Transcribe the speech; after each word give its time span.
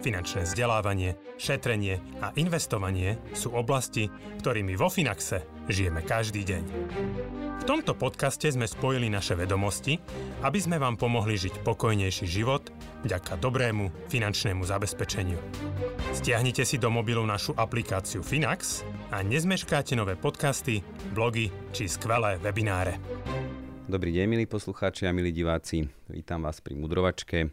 Finančné 0.00 0.48
vzdelávanie, 0.48 1.20
šetrenie 1.36 2.00
a 2.24 2.32
investovanie 2.40 3.20
sú 3.36 3.52
oblasti, 3.52 4.08
ktorými 4.40 4.72
vo 4.72 4.88
Finaxe 4.88 5.44
žijeme 5.68 6.00
každý 6.00 6.40
deň. 6.40 6.62
V 7.60 7.64
tomto 7.68 7.92
podcaste 7.92 8.48
sme 8.48 8.64
spojili 8.64 9.12
naše 9.12 9.36
vedomosti, 9.36 10.00
aby 10.40 10.56
sme 10.56 10.80
vám 10.80 10.96
pomohli 10.96 11.36
žiť 11.36 11.60
pokojnejší 11.60 12.24
život 12.24 12.72
vďaka 13.04 13.36
dobrému 13.36 14.08
finančnému 14.08 14.64
zabezpečeniu. 14.64 15.36
Stiahnite 16.16 16.64
si 16.64 16.80
do 16.80 16.88
mobilu 16.88 17.20
našu 17.28 17.52
aplikáciu 17.52 18.24
Finax 18.24 18.80
a 19.12 19.20
nezmeškáte 19.20 19.92
nové 20.00 20.16
podcasty, 20.16 20.80
blogy 21.12 21.52
či 21.76 21.92
skvelé 21.92 22.40
webináre. 22.40 22.96
Dobrý 23.84 24.16
deň, 24.16 24.26
milí 24.32 24.48
poslucháči 24.48 25.04
a 25.04 25.12
milí 25.12 25.28
diváci. 25.28 25.84
Vítam 26.08 26.40
vás 26.40 26.64
pri 26.64 26.72
Mudrovačke. 26.80 27.52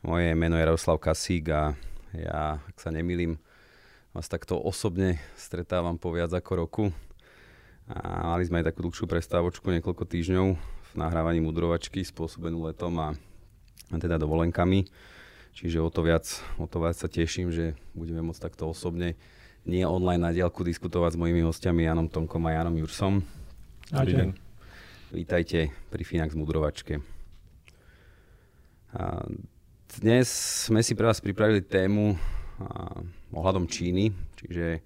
Moje 0.00 0.32
meno 0.32 0.56
je 0.56 0.64
Jaroslav 0.64 0.96
Kasík 0.96 1.52
a 1.52 1.76
ja, 2.16 2.56
ak 2.56 2.76
sa 2.80 2.88
nemýlim, 2.88 3.36
vás 4.16 4.32
takto 4.32 4.56
osobne 4.56 5.20
stretávam 5.36 6.00
po 6.00 6.08
viac 6.08 6.32
ako 6.32 6.52
roku 6.56 6.84
a 7.84 8.32
mali 8.32 8.48
sme 8.48 8.64
aj 8.64 8.72
takú 8.72 8.88
dlhšiu 8.88 9.04
prestávočku, 9.04 9.68
niekoľko 9.68 10.08
týždňov 10.08 10.46
v 10.56 10.92
nahrávaní 10.96 11.44
mudrovačky 11.44 12.00
spôsobenú 12.00 12.64
letom 12.64 12.96
a, 12.96 13.12
a 13.92 13.96
teda 14.00 14.16
dovolenkami. 14.16 14.88
Čiže 15.52 15.84
o 15.84 15.92
to, 15.92 16.00
viac, 16.00 16.24
o 16.56 16.64
to 16.64 16.80
viac 16.80 16.96
sa 16.96 17.04
teším, 17.04 17.52
že 17.52 17.76
budeme 17.92 18.24
môcť 18.24 18.40
takto 18.40 18.72
osobne 18.72 19.20
nie 19.68 19.84
online 19.84 20.24
na 20.24 20.32
diálku 20.32 20.64
diskutovať 20.64 21.12
s 21.12 21.20
mojimi 21.20 21.44
hostiami 21.44 21.84
Janom 21.84 22.08
Tomkom 22.08 22.40
a 22.48 22.56
Janom 22.56 22.80
Jursom. 22.80 23.20
Dobrý 23.92 24.16
deň. 24.16 24.30
Vítajte 25.12 25.68
pri 25.92 26.02
Finax 26.08 26.32
Mudrovačke. 26.32 27.04
A 28.96 29.28
dnes 29.98 30.30
sme 30.70 30.86
si 30.86 30.94
pre 30.94 31.10
vás 31.10 31.18
pripravili 31.18 31.66
tému 31.66 32.14
ohľadom 33.34 33.66
Číny, 33.66 34.14
čiže 34.38 34.78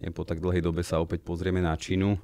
nie 0.00 0.08
po 0.14 0.24
tak 0.24 0.40
dlhej 0.40 0.64
dobe 0.64 0.80
sa 0.80 1.02
opäť 1.02 1.20
pozrieme 1.26 1.60
na 1.60 1.76
Čínu. 1.76 2.16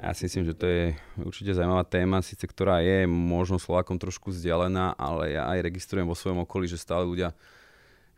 Ja 0.00 0.16
si 0.16 0.26
myslím, 0.26 0.48
že 0.48 0.58
to 0.58 0.66
je 0.66 0.96
určite 1.20 1.52
zaujímavá 1.52 1.84
téma, 1.84 2.24
síce 2.24 2.48
ktorá 2.48 2.80
je 2.80 3.04
možno 3.06 3.60
Slovákom 3.60 4.00
trošku 4.00 4.32
vzdialená, 4.32 4.96
ale 4.96 5.36
ja 5.36 5.46
aj 5.52 5.68
registrujem 5.68 6.08
vo 6.08 6.16
svojom 6.16 6.42
okolí, 6.48 6.64
že 6.66 6.80
stále 6.80 7.04
ľudia 7.04 7.36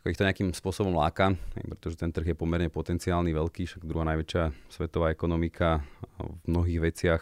ich 0.05 0.17
to 0.17 0.25
nejakým 0.25 0.53
spôsobom 0.53 0.93
láka, 0.93 1.33
pretože 1.57 1.97
ten 1.97 2.13
trh 2.13 2.31
je 2.31 2.37
pomerne 2.37 2.69
potenciálny, 2.69 3.33
veľký, 3.33 3.65
však 3.65 3.89
druhá 3.89 4.05
najväčšia 4.05 4.53
svetová 4.69 5.09
ekonomika 5.09 5.81
v 6.21 6.45
mnohých 6.45 6.79
veciach 6.79 7.21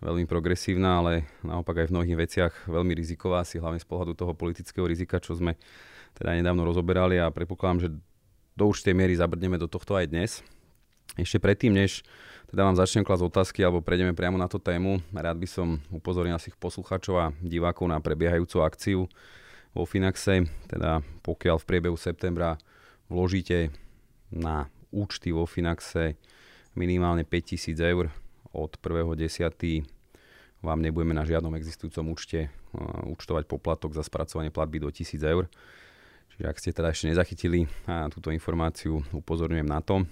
veľmi 0.00 0.24
progresívna, 0.24 1.00
ale 1.04 1.28
naopak 1.44 1.84
aj 1.84 1.86
v 1.88 1.94
mnohých 1.94 2.18
veciach 2.18 2.52
veľmi 2.66 2.92
riziková, 2.96 3.44
si 3.44 3.60
hlavne 3.60 3.80
z 3.80 3.86
pohľadu 3.88 4.16
toho 4.16 4.32
politického 4.32 4.88
rizika, 4.88 5.20
čo 5.20 5.36
sme 5.36 5.56
teda 6.16 6.34
nedávno 6.34 6.64
rozoberali 6.64 7.20
a 7.20 7.30
predpokladám, 7.30 7.86
že 7.86 7.88
do 8.56 8.64
určitej 8.66 8.96
miery 8.96 9.14
zabrdneme 9.14 9.60
do 9.60 9.70
tohto 9.70 9.94
aj 9.94 10.10
dnes. 10.10 10.30
Ešte 11.14 11.38
predtým, 11.42 11.74
než 11.74 12.02
teda 12.50 12.66
vám 12.66 12.74
začnem 12.74 13.06
klasť 13.06 13.24
otázky 13.30 13.60
alebo 13.62 13.82
prejdeme 13.82 14.14
priamo 14.14 14.34
na 14.34 14.50
tú 14.50 14.58
tému. 14.58 14.98
Rád 15.14 15.38
by 15.38 15.48
som 15.48 15.78
upozornil 15.94 16.34
našich 16.34 16.58
poslucháčov 16.58 17.14
a 17.14 17.26
divákov 17.38 17.86
na 17.86 18.02
prebiehajúcu 18.02 18.56
akciu 18.62 19.00
vo 19.70 19.84
Finaxe. 19.86 20.50
Teda 20.66 21.02
pokiaľ 21.22 21.62
v 21.62 21.68
priebehu 21.68 21.94
septembra 21.94 22.58
vložíte 23.06 23.70
na 24.30 24.66
účty 24.90 25.30
vo 25.30 25.46
Finaxe 25.46 26.18
minimálne 26.74 27.22
5000 27.26 27.74
eur 27.86 28.10
od 28.50 28.76
1.10. 28.78 29.86
vám 30.60 30.80
nebudeme 30.82 31.14
na 31.14 31.24
žiadnom 31.24 31.54
existujúcom 31.56 32.12
účte 32.12 32.48
uh, 32.48 33.06
účtovať 33.10 33.46
poplatok 33.46 33.94
za 33.94 34.02
spracovanie 34.04 34.50
platby 34.50 34.82
do 34.82 34.88
1000 34.90 35.20
eur. 35.24 35.46
Čiže 36.34 36.44
ak 36.48 36.56
ste 36.56 36.70
teda 36.72 36.88
ešte 36.88 37.12
nezachytili 37.12 37.68
túto 38.08 38.32
informáciu, 38.32 39.04
upozorňujem 39.12 39.68
na 39.68 39.84
to. 39.84 40.08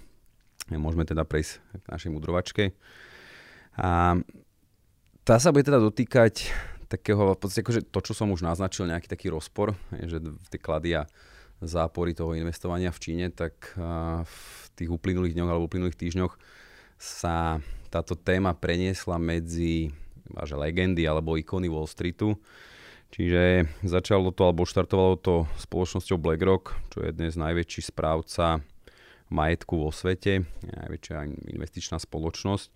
Môžeme 0.69 1.01
teda 1.01 1.25
prejsť 1.25 1.57
k 1.81 1.85
našej 1.89 2.11
mudrovačke. 2.13 2.77
A 3.81 4.13
tá 5.25 5.35
sa 5.41 5.49
bude 5.49 5.65
teda 5.65 5.81
dotýkať 5.81 6.53
takého, 6.85 7.33
v 7.33 7.39
podstate 7.39 7.65
akože 7.65 7.81
to, 7.89 7.99
čo 8.05 8.13
som 8.13 8.29
už 8.29 8.45
naznačil, 8.45 8.89
nejaký 8.89 9.09
taký 9.09 9.33
rozpor, 9.33 9.73
že 9.93 10.21
tie 10.53 10.61
klady 10.61 11.01
a 11.01 11.09
zápory 11.65 12.13
toho 12.13 12.37
investovania 12.37 12.93
v 12.93 13.01
Číne, 13.01 13.25
tak 13.33 13.73
v 14.25 14.35
tých 14.77 14.89
uplynulých 14.89 15.33
dňoch 15.33 15.49
alebo 15.49 15.65
uplynulých 15.69 15.97
týždňoch 15.97 16.33
sa 16.99 17.57
táto 17.89 18.13
téma 18.13 18.53
preniesla 18.53 19.17
medzi 19.17 19.89
že 20.29 20.53
legendy 20.53 21.09
alebo 21.09 21.35
ikony 21.35 21.67
Wall 21.67 21.89
Streetu. 21.89 22.37
Čiže 23.09 23.65
začalo 23.81 24.29
to 24.29 24.45
alebo 24.45 24.69
štartovalo 24.69 25.17
to 25.17 25.49
spoločnosťou 25.57 26.21
BlackRock, 26.21 26.77
čo 26.93 27.01
je 27.01 27.09
dnes 27.09 27.33
najväčší 27.33 27.89
správca 27.89 28.61
majetku 29.33 29.81
vo 29.81 29.89
svete, 29.89 30.45
najväčšia 30.61 31.17
investičná 31.57 31.97
spoločnosť. 31.97 32.69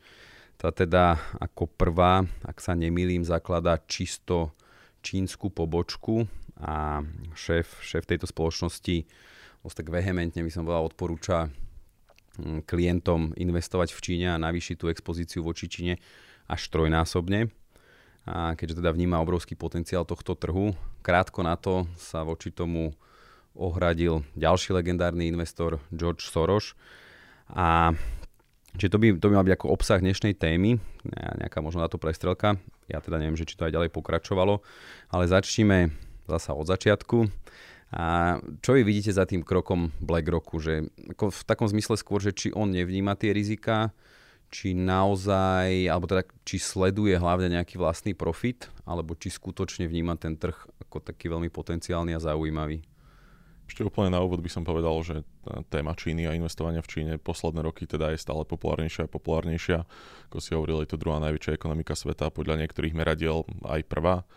Tá 0.57 0.74
teda 0.74 1.22
ako 1.38 1.69
prvá, 1.69 2.25
ak 2.41 2.57
sa 2.57 2.74
nemýlim, 2.74 3.22
zakladá 3.22 3.78
čisto 3.85 4.57
čínsku 5.06 5.53
pobočku 5.53 6.25
a 6.57 7.06
šéf, 7.38 7.85
šéf 7.85 8.09
tejto 8.09 8.25
spoločnosti 8.25 9.06
dosť 9.63 9.75
tak 9.80 9.88
vehementne 9.95 10.44
by 10.44 10.51
som 10.51 10.68
povedal 10.68 10.91
odporúča 10.91 11.47
klientom 12.66 13.34
investovať 13.38 13.94
v 13.94 14.00
Číne 14.02 14.28
a 14.34 14.42
navýšiť 14.42 14.76
tú 14.78 14.90
expozíciu 14.90 15.46
voči 15.46 15.70
Číne 15.70 16.02
až 16.50 16.62
trojnásobne. 16.74 17.54
A 18.24 18.56
keďže 18.56 18.80
teda 18.80 18.96
vníma 18.96 19.20
obrovský 19.20 19.54
potenciál 19.54 20.08
tohto 20.08 20.34
trhu, 20.34 20.72
krátko 21.04 21.44
na 21.44 21.60
to 21.60 21.86
sa 22.00 22.24
voči 22.24 22.50
tomu 22.50 22.96
ohradil 23.54 24.26
ďalší 24.34 24.74
legendárny 24.74 25.30
investor 25.30 25.78
George 25.94 26.26
Soros. 26.26 26.74
A 27.52 27.94
Čiže 28.74 28.90
to 28.90 28.98
by, 28.98 29.08
to 29.22 29.30
by 29.30 29.38
mal 29.38 29.46
byť 29.46 29.54
ako 29.54 29.68
obsah 29.70 30.02
dnešnej 30.02 30.34
témy, 30.34 30.82
nejaká 31.14 31.62
možno 31.62 31.86
na 31.86 31.90
to 31.90 32.02
prestrelka. 32.02 32.58
Ja 32.90 33.06
teda 33.06 33.22
neviem, 33.22 33.38
že 33.38 33.46
či 33.46 33.54
to 33.54 33.70
aj 33.70 33.74
ďalej 33.78 33.94
pokračovalo, 33.94 34.66
ale 35.14 35.30
začneme 35.30 35.94
zasa 36.26 36.58
od 36.58 36.66
začiatku. 36.66 37.30
A 37.94 38.42
čo 38.66 38.74
vy 38.74 38.81
vidíte 38.81 39.14
za 39.14 39.30
tým 39.30 39.46
krokom 39.46 39.94
BlackRocku? 40.02 40.58
Že 40.58 40.90
ako 41.14 41.30
v 41.30 41.42
takom 41.46 41.68
zmysle 41.70 41.94
skôr, 41.94 42.18
že 42.18 42.34
či 42.34 42.50
on 42.50 42.74
nevníma 42.74 43.14
tie 43.14 43.30
rizika, 43.30 43.94
či 44.50 44.74
naozaj, 44.74 45.90
alebo 45.90 46.09
teda 46.09 46.26
či 46.42 46.58
sleduje 46.58 47.14
hlavne 47.18 47.54
nejaký 47.54 47.78
vlastný 47.78 48.18
profit, 48.18 48.70
alebo 48.86 49.14
či 49.14 49.30
skutočne 49.30 49.86
vníma 49.86 50.18
ten 50.18 50.38
trh 50.38 50.58
ako 50.81 51.06
taký 51.06 51.30
veľmi 51.30 51.54
potenciálny 51.54 52.18
a 52.18 52.22
zaujímavý. 52.22 52.81
Ešte 53.70 53.86
úplne 53.88 54.14
na 54.14 54.22
úvod 54.22 54.44
by 54.44 54.52
som 54.52 54.68
povedal, 54.68 54.94
že 55.02 55.25
téma 55.72 55.96
Číny 55.96 56.28
a 56.28 56.36
investovania 56.36 56.84
v 56.84 56.92
Číne 56.92 57.14
posledné 57.18 57.64
roky 57.64 57.88
teda 57.88 58.12
je 58.14 58.22
stále 58.22 58.44
populárnejšia 58.44 59.08
a 59.08 59.14
populárnejšia. 59.14 59.88
Ako 60.30 60.38
si 60.44 60.54
hovoril, 60.54 60.84
je 60.84 60.94
to 60.94 61.02
druhá 61.02 61.18
najväčšia 61.24 61.58
ekonomika 61.58 61.96
sveta, 61.96 62.30
podľa 62.30 62.60
niektorých 62.62 62.94
meradiel 62.94 63.48
aj 63.66 63.81
prvá. 63.88 64.28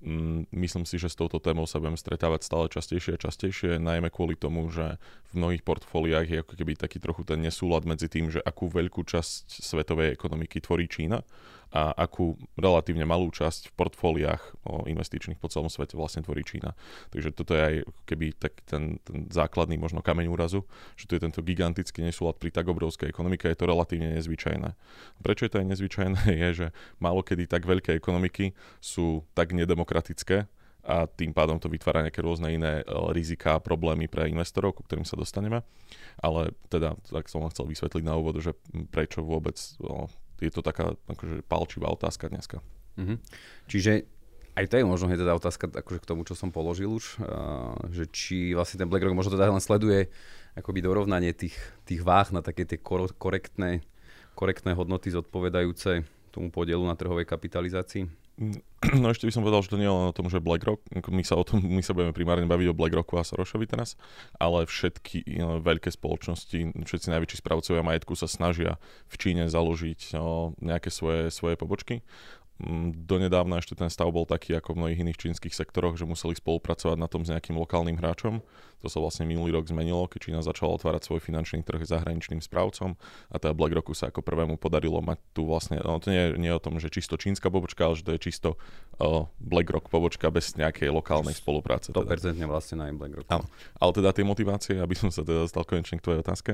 Mm, 0.00 0.48
myslím 0.56 0.88
si, 0.88 0.96
že 0.96 1.12
s 1.12 1.16
touto 1.18 1.36
témou 1.36 1.68
sa 1.68 1.76
budeme 1.76 2.00
stretávať 2.00 2.40
stále 2.48 2.66
častejšie 2.72 3.20
a 3.20 3.22
častejšie, 3.22 3.76
najmä 3.76 4.08
kvôli 4.08 4.32
tomu, 4.32 4.72
že 4.72 4.96
v 5.28 5.32
mnohých 5.36 5.60
portfóliách 5.60 6.26
je 6.26 6.40
ako 6.40 6.54
keby 6.56 6.72
taký 6.72 6.96
trochu 6.96 7.28
ten 7.28 7.44
nesúlad 7.44 7.84
medzi 7.84 8.08
tým, 8.08 8.32
že 8.32 8.40
akú 8.40 8.72
veľkú 8.72 9.04
časť 9.04 9.60
svetovej 9.60 10.16
ekonomiky 10.16 10.64
tvorí 10.64 10.88
Čína 10.88 11.20
a 11.70 11.94
akú 11.94 12.34
relatívne 12.58 13.06
malú 13.06 13.30
časť 13.30 13.70
v 13.70 13.76
portfóliách 13.78 14.42
investičných 14.90 15.38
po 15.38 15.46
celom 15.46 15.70
svete 15.70 15.94
vlastne 15.94 16.26
tvorí 16.26 16.42
Čína. 16.42 16.74
Takže 17.14 17.30
toto 17.30 17.54
je 17.54 17.62
aj 17.62 17.74
keby 18.10 18.34
tak 18.34 18.58
ten, 18.66 18.98
ten 19.06 19.30
základný 19.30 19.78
možno 19.78 20.02
kameň 20.02 20.26
úrazu, 20.26 20.66
že 20.98 21.06
tu 21.06 21.14
je 21.14 21.22
tento 21.22 21.40
gigantický 21.46 22.02
nesúlad 22.02 22.42
pri 22.42 22.50
tak 22.50 22.66
obrovskej 22.66 23.14
ekonomike, 23.14 23.46
je 23.46 23.58
to 23.58 23.70
relatívne 23.70 24.18
nezvyčajné. 24.18 24.74
Prečo 25.22 25.46
je 25.46 25.52
to 25.54 25.60
aj 25.62 25.66
nezvyčajné, 25.70 26.20
je, 26.42 26.48
že 26.50 26.66
málo 26.98 27.22
kedy 27.22 27.46
tak 27.46 27.62
veľké 27.62 27.94
ekonomiky 27.94 28.50
sú 28.82 29.22
tak 29.38 29.54
nedemokratické, 29.54 30.50
a 30.80 31.04
tým 31.04 31.36
pádom 31.36 31.60
to 31.60 31.68
vytvára 31.68 32.00
nejaké 32.00 32.24
rôzne 32.24 32.56
iné 32.56 32.80
e, 32.80 32.84
rizika 33.12 33.60
a 33.60 33.62
problémy 33.62 34.08
pre 34.08 34.32
investorov, 34.32 34.80
ku 34.80 34.82
ktorým 34.82 35.04
sa 35.04 35.12
dostaneme. 35.12 35.60
Ale 36.24 36.56
teda, 36.72 36.96
tak 37.04 37.28
som 37.28 37.44
chcel 37.52 37.68
vysvetliť 37.68 38.00
na 38.00 38.16
úvod, 38.16 38.40
že 38.40 38.56
prečo 38.88 39.20
vôbec 39.20 39.60
je 40.40 40.50
to 40.52 40.64
taká 40.64 40.96
akože 41.06 41.44
palčivá 41.44 41.92
otázka 41.92 42.32
dneska. 42.32 42.64
Mm-hmm. 42.96 43.16
Čiže 43.68 43.92
aj 44.58 44.66
to 44.66 44.74
je 44.80 44.84
možno 44.84 45.06
teda 45.08 45.36
otázka 45.36 45.70
akože 45.70 46.00
k 46.02 46.08
tomu, 46.08 46.26
čo 46.26 46.34
som 46.34 46.50
položil 46.50 46.90
už, 46.90 47.22
uh, 47.22 47.76
že 47.94 48.10
či 48.10 48.52
vlastne 48.52 48.82
ten 48.82 48.88
BlackRock 48.90 49.14
možno 49.14 49.38
teda 49.38 49.52
len 49.52 49.62
sleduje 49.62 50.10
akoby 50.58 50.82
dorovnanie 50.82 51.30
tých, 51.30 51.54
tých 51.86 52.02
váh 52.02 52.28
na 52.34 52.42
také 52.42 52.66
tie 52.66 52.76
korektné, 52.80 53.86
korektné 54.34 54.74
hodnoty 54.74 55.14
zodpovedajúce 55.14 56.02
tomu 56.34 56.50
podielu 56.50 56.82
na 56.82 56.98
trhovej 56.98 57.26
kapitalizácii? 57.26 58.19
No 58.96 59.12
ešte 59.12 59.28
by 59.28 59.32
som 59.36 59.44
povedal, 59.44 59.60
že 59.60 59.76
to 59.76 59.76
nie 59.76 59.84
je 59.84 59.92
len 59.92 60.08
o 60.08 60.16
tom, 60.16 60.32
že 60.32 60.40
BlackRock, 60.40 60.80
my 61.12 61.20
sa, 61.20 61.36
o 61.36 61.44
tom, 61.44 61.60
my 61.60 61.84
sa 61.84 61.92
budeme 61.92 62.16
primárne 62.16 62.48
baviť 62.48 62.72
o 62.72 62.78
BlackRocku 62.80 63.20
a 63.20 63.28
Soroshovi 63.28 63.68
teraz, 63.68 64.00
ale 64.40 64.64
všetky 64.64 65.28
no, 65.36 65.60
veľké 65.60 65.92
spoločnosti, 65.92 66.80
všetci 66.88 67.12
najväčší 67.12 67.36
správcovia 67.44 67.84
majetku 67.84 68.16
sa 68.16 68.24
snažia 68.24 68.80
v 69.12 69.14
Číne 69.20 69.44
založiť 69.52 70.16
no, 70.16 70.56
nejaké 70.64 70.88
svoje, 70.88 71.28
svoje 71.28 71.60
pobočky. 71.60 72.00
Mm, 72.60 73.08
donedávna 73.08 73.56
ešte 73.56 73.72
ten 73.72 73.88
stav 73.88 74.12
bol 74.12 74.28
taký 74.28 74.52
ako 74.52 74.76
v 74.76 74.78
mnohých 74.84 75.00
iných 75.00 75.18
čínskych 75.18 75.56
sektoroch, 75.56 75.96
že 75.96 76.04
museli 76.04 76.36
spolupracovať 76.36 76.96
na 77.00 77.08
tom 77.08 77.24
s 77.24 77.32
nejakým 77.32 77.56
lokálnym 77.56 77.96
hráčom. 77.96 78.44
To 78.84 78.88
sa 78.88 79.00
vlastne 79.00 79.24
minulý 79.24 79.56
rok 79.56 79.64
zmenilo, 79.68 80.08
keď 80.08 80.20
Čína 80.28 80.40
začala 80.44 80.76
otvárať 80.76 81.08
svoj 81.08 81.20
finančný 81.24 81.64
trh 81.64 81.84
zahraničným 81.84 82.40
správcom 82.40 82.96
a 83.32 83.36
teda 83.36 83.56
BlackRocku 83.56 83.92
sa 83.96 84.12
ako 84.12 84.20
prvému 84.24 84.60
podarilo 84.60 85.00
mať 85.00 85.20
tu 85.36 85.48
vlastne, 85.48 85.80
no 85.80 86.00
to 86.00 86.12
nie, 86.12 86.36
nie 86.36 86.48
je 86.52 86.56
o 86.56 86.64
tom, 86.64 86.76
že 86.80 86.92
čisto 86.92 87.20
čínska 87.20 87.52
pobočka, 87.52 87.88
ale 87.88 87.96
že 87.96 88.04
to 88.08 88.12
je 88.16 88.20
čisto 88.20 88.48
uh, 88.56 89.28
BlackRock 89.40 89.88
pobočka 89.92 90.28
bez 90.32 90.56
nejakej 90.56 90.92
lokálnej 90.92 91.36
spolupráce. 91.36 91.92
100% 91.92 92.36
teda. 92.36 92.48
vlastne 92.48 92.76
na 92.80 92.92
BlackRock. 92.92 93.28
Áno, 93.28 93.44
ale 93.76 93.90
teda 93.92 94.16
tie 94.16 94.24
motivácie, 94.24 94.74
aby 94.80 94.96
som 94.96 95.12
sa 95.12 95.24
teda 95.24 95.44
dostal 95.48 95.64
konečne 95.64 96.00
k 96.00 96.04
tvojej 96.04 96.20
otázke, 96.24 96.52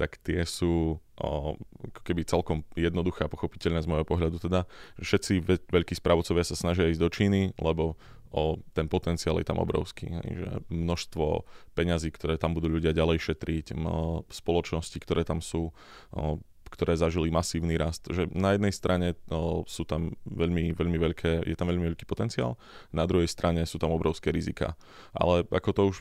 tak 0.00 0.16
tie 0.20 0.44
sú 0.48 1.00
o, 1.20 1.56
keby 2.04 2.28
celkom 2.28 2.62
jednoduché 2.76 3.26
a 3.26 3.32
pochopiteľné 3.32 3.80
z 3.84 3.88
môjho 3.88 4.06
pohľadu 4.06 4.36
teda, 4.40 4.68
všetci 5.00 5.32
ve- 5.44 5.64
veľkí 5.68 5.96
správcovia 5.96 6.44
sa 6.44 6.56
snažia 6.56 6.88
ísť 6.92 7.02
do 7.02 7.10
Číny, 7.10 7.42
lebo 7.56 7.96
o, 8.32 8.60
ten 8.76 8.86
potenciál 8.88 9.40
je 9.40 9.46
tam 9.48 9.60
obrovský. 9.60 10.12
Hej, 10.12 10.30
že 10.36 10.48
množstvo 10.68 11.48
peňazí, 11.72 12.12
ktoré 12.12 12.36
tam 12.36 12.52
budú 12.52 12.68
ľudia 12.68 12.92
ďalej 12.92 13.32
šetriť, 13.32 13.76
o, 13.76 14.24
spoločnosti, 14.28 14.98
ktoré 15.00 15.24
tam 15.24 15.40
sú, 15.40 15.72
o, 16.12 16.40
ktoré 16.66 16.98
zažili 16.98 17.30
masívny 17.30 17.78
rast. 17.78 18.04
Že 18.10 18.34
na 18.36 18.52
jednej 18.52 18.74
strane 18.74 19.08
o, 19.30 19.64
sú 19.64 19.86
tam 19.88 20.12
veľmi, 20.26 20.76
veľmi 20.76 20.98
veľké, 21.00 21.48
je 21.48 21.56
tam 21.56 21.70
veľmi 21.72 21.94
veľký 21.94 22.04
potenciál, 22.04 22.60
na 22.92 23.08
druhej 23.08 23.30
strane 23.30 23.64
sú 23.64 23.80
tam 23.80 23.94
obrovské 23.94 24.28
rizika. 24.34 24.76
Ale 25.16 25.46
ako 25.48 25.70
to 25.72 25.82
už 25.94 25.96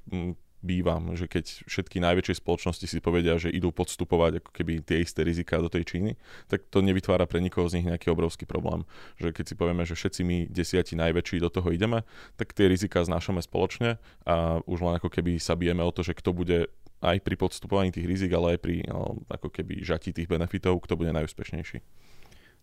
bývam, 0.66 1.14
že 1.14 1.30
keď 1.30 1.70
všetky 1.70 2.02
najväčšie 2.02 2.42
spoločnosti 2.42 2.90
si 2.90 2.98
povedia, 2.98 3.38
že 3.38 3.54
idú 3.54 3.70
podstupovať 3.70 4.42
ako 4.42 4.50
keby 4.50 4.82
tie 4.82 5.06
isté 5.06 5.22
rizika 5.22 5.62
do 5.62 5.70
tej 5.70 5.86
Číny, 5.86 6.12
tak 6.50 6.66
to 6.74 6.82
nevytvára 6.82 7.30
pre 7.30 7.38
nikoho 7.38 7.70
z 7.70 7.78
nich 7.80 7.86
nejaký 7.86 8.10
obrovský 8.10 8.50
problém. 8.50 8.82
Že 9.22 9.38
keď 9.38 9.46
si 9.46 9.56
povieme, 9.56 9.86
že 9.86 9.94
všetci 9.94 10.22
my 10.26 10.38
desiati 10.50 10.98
najväčší 10.98 11.38
do 11.46 11.54
toho 11.54 11.70
ideme, 11.70 12.02
tak 12.34 12.58
tie 12.58 12.66
rizika 12.66 13.06
znášame 13.06 13.46
spoločne 13.46 14.02
a 14.26 14.66
už 14.66 14.82
len 14.82 14.98
ako 14.98 15.14
keby 15.14 15.38
sa 15.38 15.54
bijeme 15.54 15.86
o 15.86 15.94
to, 15.94 16.02
že 16.02 16.18
kto 16.18 16.34
bude 16.34 16.74
aj 17.06 17.22
pri 17.22 17.36
podstupovaní 17.38 17.94
tých 17.94 18.10
rizik, 18.10 18.34
ale 18.34 18.58
aj 18.58 18.60
pri 18.66 18.82
no, 18.90 19.22
ako 19.30 19.54
keby 19.54 19.86
žati 19.86 20.10
tých 20.10 20.26
benefitov, 20.26 20.82
kto 20.82 20.98
bude 20.98 21.14
najúspešnejší. 21.14 21.78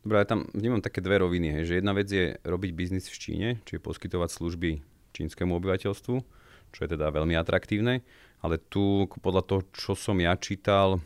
Dobre, 0.02 0.18
ja 0.18 0.26
tam 0.26 0.50
vnímam 0.50 0.82
také 0.82 0.98
dve 0.98 1.22
roviny, 1.22 1.62
že 1.62 1.78
jedna 1.78 1.94
vec 1.94 2.10
je 2.10 2.34
robiť 2.42 2.70
biznis 2.74 3.06
v 3.06 3.16
Číne, 3.22 3.48
čiže 3.62 3.78
poskytovať 3.78 4.34
služby 4.34 4.82
čínskemu 5.14 5.52
obyvateľstvu 5.62 6.41
čo 6.72 6.88
je 6.88 6.96
teda 6.96 7.12
veľmi 7.12 7.36
atraktívne. 7.36 8.02
Ale 8.42 8.58
tu 8.58 9.06
podľa 9.22 9.42
toho, 9.46 9.60
čo 9.70 9.92
som 9.94 10.18
ja 10.18 10.34
čítal, 10.34 10.98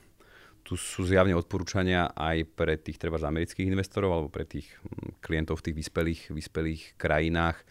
tu 0.66 0.74
sú 0.74 1.06
zjavne 1.06 1.38
odporúčania 1.38 2.10
aj 2.18 2.42
pre 2.58 2.74
tých 2.74 2.98
treba 2.98 3.22
amerických 3.22 3.70
investorov 3.70 4.10
alebo 4.10 4.28
pre 4.34 4.42
tých 4.42 4.66
hm, 4.82 5.22
klientov 5.22 5.62
v 5.62 5.70
tých 5.70 5.76
vyspelých, 5.78 6.22
vyspelých 6.34 6.82
krajinách 6.98 7.62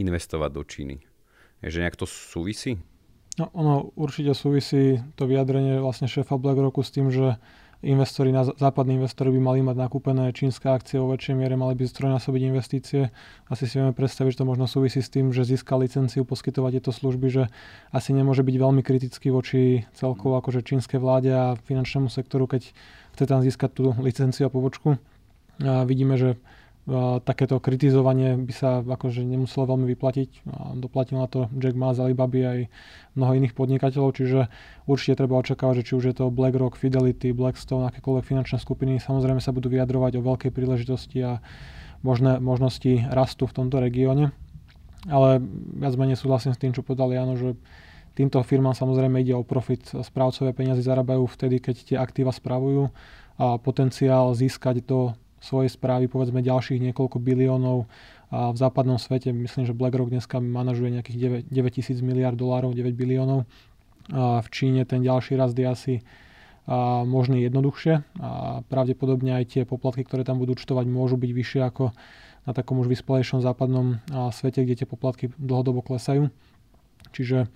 investovať 0.00 0.50
do 0.54 0.62
Číny. 0.64 0.96
Je, 1.60 1.68
že 1.68 1.82
nejak 1.84 1.98
to 1.98 2.06
súvisí? 2.08 2.80
No, 3.36 3.50
ono 3.54 3.74
určite 3.94 4.32
súvisí 4.32 4.98
to 5.14 5.28
vyjadrenie 5.28 5.78
vlastne 5.78 6.08
šéfa 6.08 6.40
BlackRocku 6.40 6.80
s 6.82 6.94
tým, 6.94 7.12
že 7.12 7.36
investori, 7.82 8.34
západní 8.58 8.98
investori 8.98 9.30
by 9.30 9.40
mali 9.40 9.58
mať 9.62 9.76
nakúpené 9.78 10.34
čínske 10.34 10.66
akcie 10.66 10.98
vo 10.98 11.14
väčšej 11.14 11.34
miere, 11.38 11.54
mali 11.54 11.78
by 11.78 11.86
strojnásobiť 11.86 12.42
investície. 12.50 13.14
Asi 13.46 13.70
si 13.70 13.78
vieme 13.78 13.94
predstaviť, 13.94 14.34
že 14.34 14.40
to 14.42 14.50
možno 14.50 14.66
súvisí 14.66 14.98
s 14.98 15.10
tým, 15.12 15.30
že 15.30 15.46
získa 15.46 15.78
licenciu 15.78 16.26
poskytovať 16.26 16.82
tieto 16.82 16.90
služby, 16.90 17.26
že 17.30 17.44
asi 17.94 18.10
nemôže 18.10 18.42
byť 18.42 18.56
veľmi 18.58 18.82
kritický 18.82 19.30
voči 19.30 19.86
celkovo 19.94 20.34
akože 20.42 20.66
čínskej 20.66 20.98
vláde 20.98 21.30
a 21.30 21.54
finančnému 21.54 22.10
sektoru, 22.10 22.50
keď 22.50 22.74
chce 23.14 23.24
tam 23.30 23.46
získať 23.46 23.70
tú 23.70 23.84
licenciu 24.02 24.46
a 24.46 24.54
pobočku. 24.54 24.98
A 25.62 25.86
vidíme, 25.86 26.18
že 26.18 26.38
takéto 27.20 27.60
kritizovanie 27.60 28.40
by 28.40 28.52
sa 28.56 28.70
akože 28.80 29.20
nemuselo 29.20 29.68
veľmi 29.68 29.84
vyplatiť. 29.92 30.48
Doplatil 30.80 31.20
na 31.20 31.28
to 31.28 31.52
Jack 31.60 31.76
Ma 31.76 31.92
z 31.92 32.00
Alibaba 32.00 32.56
aj 32.56 32.72
mnoho 33.12 33.32
iných 33.36 33.52
podnikateľov, 33.52 34.16
čiže 34.16 34.48
určite 34.88 35.20
treba 35.20 35.36
očakávať, 35.36 35.84
že 35.84 35.86
či 35.86 35.92
už 36.00 36.04
je 36.08 36.14
to 36.16 36.32
BlackRock, 36.32 36.80
Fidelity, 36.80 37.36
Blackstone, 37.36 37.84
akékoľvek 37.92 38.24
finančné 38.24 38.56
skupiny, 38.56 38.96
samozrejme 39.04 39.44
sa 39.44 39.52
budú 39.52 39.68
vyjadrovať 39.68 40.16
o 40.16 40.24
veľkej 40.24 40.48
príležitosti 40.48 41.18
a 41.20 41.32
možné 42.00 42.40
možnosti 42.40 43.04
rastu 43.12 43.44
v 43.44 43.56
tomto 43.58 43.84
regióne. 43.84 44.32
Ale 45.06 45.44
viac 45.76 45.94
menej 45.94 46.16
súhlasím 46.16 46.56
s 46.56 46.62
tým, 46.62 46.72
čo 46.72 46.80
povedal 46.80 47.12
Jano, 47.12 47.36
že 47.36 47.54
týmto 48.16 48.40
firmám 48.42 48.74
samozrejme 48.74 49.20
ide 49.22 49.36
o 49.36 49.46
profit. 49.46 49.86
Správcové 49.92 50.56
peniazy 50.56 50.82
zarábajú 50.82 51.28
vtedy, 51.28 51.60
keď 51.60 51.76
tie 51.84 51.96
aktíva 52.00 52.32
spravujú 52.32 52.90
a 53.38 53.60
potenciál 53.62 54.34
získať 54.34 54.82
do 54.82 55.14
svojej 55.38 55.70
správy 55.70 56.10
povedzme 56.10 56.42
ďalších 56.42 56.82
niekoľko 56.90 57.22
biliónov 57.22 57.86
a 58.28 58.52
v 58.52 58.56
západnom 58.60 59.00
svete. 59.00 59.32
Myslím, 59.32 59.64
že 59.64 59.72
BlackRock 59.72 60.12
dneska 60.12 60.42
manažuje 60.42 60.92
nejakých 60.98 61.48
9, 61.48 61.54
9 61.54 61.76
tisíc 61.78 61.98
miliard 62.04 62.36
dolárov, 62.36 62.76
9 62.76 62.92
biliónov. 62.92 63.48
A 64.12 64.40
v 64.40 64.48
Číne 64.52 64.84
ten 64.84 65.04
ďalší 65.04 65.36
rast 65.36 65.56
je 65.56 65.66
asi 65.68 65.94
a 66.68 67.00
možný 67.08 67.48
jednoduchšie 67.48 68.20
a 68.20 68.60
pravdepodobne 68.68 69.40
aj 69.40 69.56
tie 69.56 69.62
poplatky, 69.64 70.04
ktoré 70.04 70.20
tam 70.20 70.36
budú 70.36 70.52
účtovať, 70.52 70.84
môžu 70.84 71.16
byť 71.16 71.30
vyššie 71.32 71.60
ako 71.64 71.96
na 72.44 72.52
takom 72.52 72.76
už 72.84 72.92
vyspelejšom 72.92 73.40
západnom 73.40 74.04
svete, 74.36 74.68
kde 74.68 74.84
tie 74.84 74.88
poplatky 74.88 75.32
dlhodobo 75.40 75.80
klesajú. 75.80 76.28
Čiže 77.16 77.48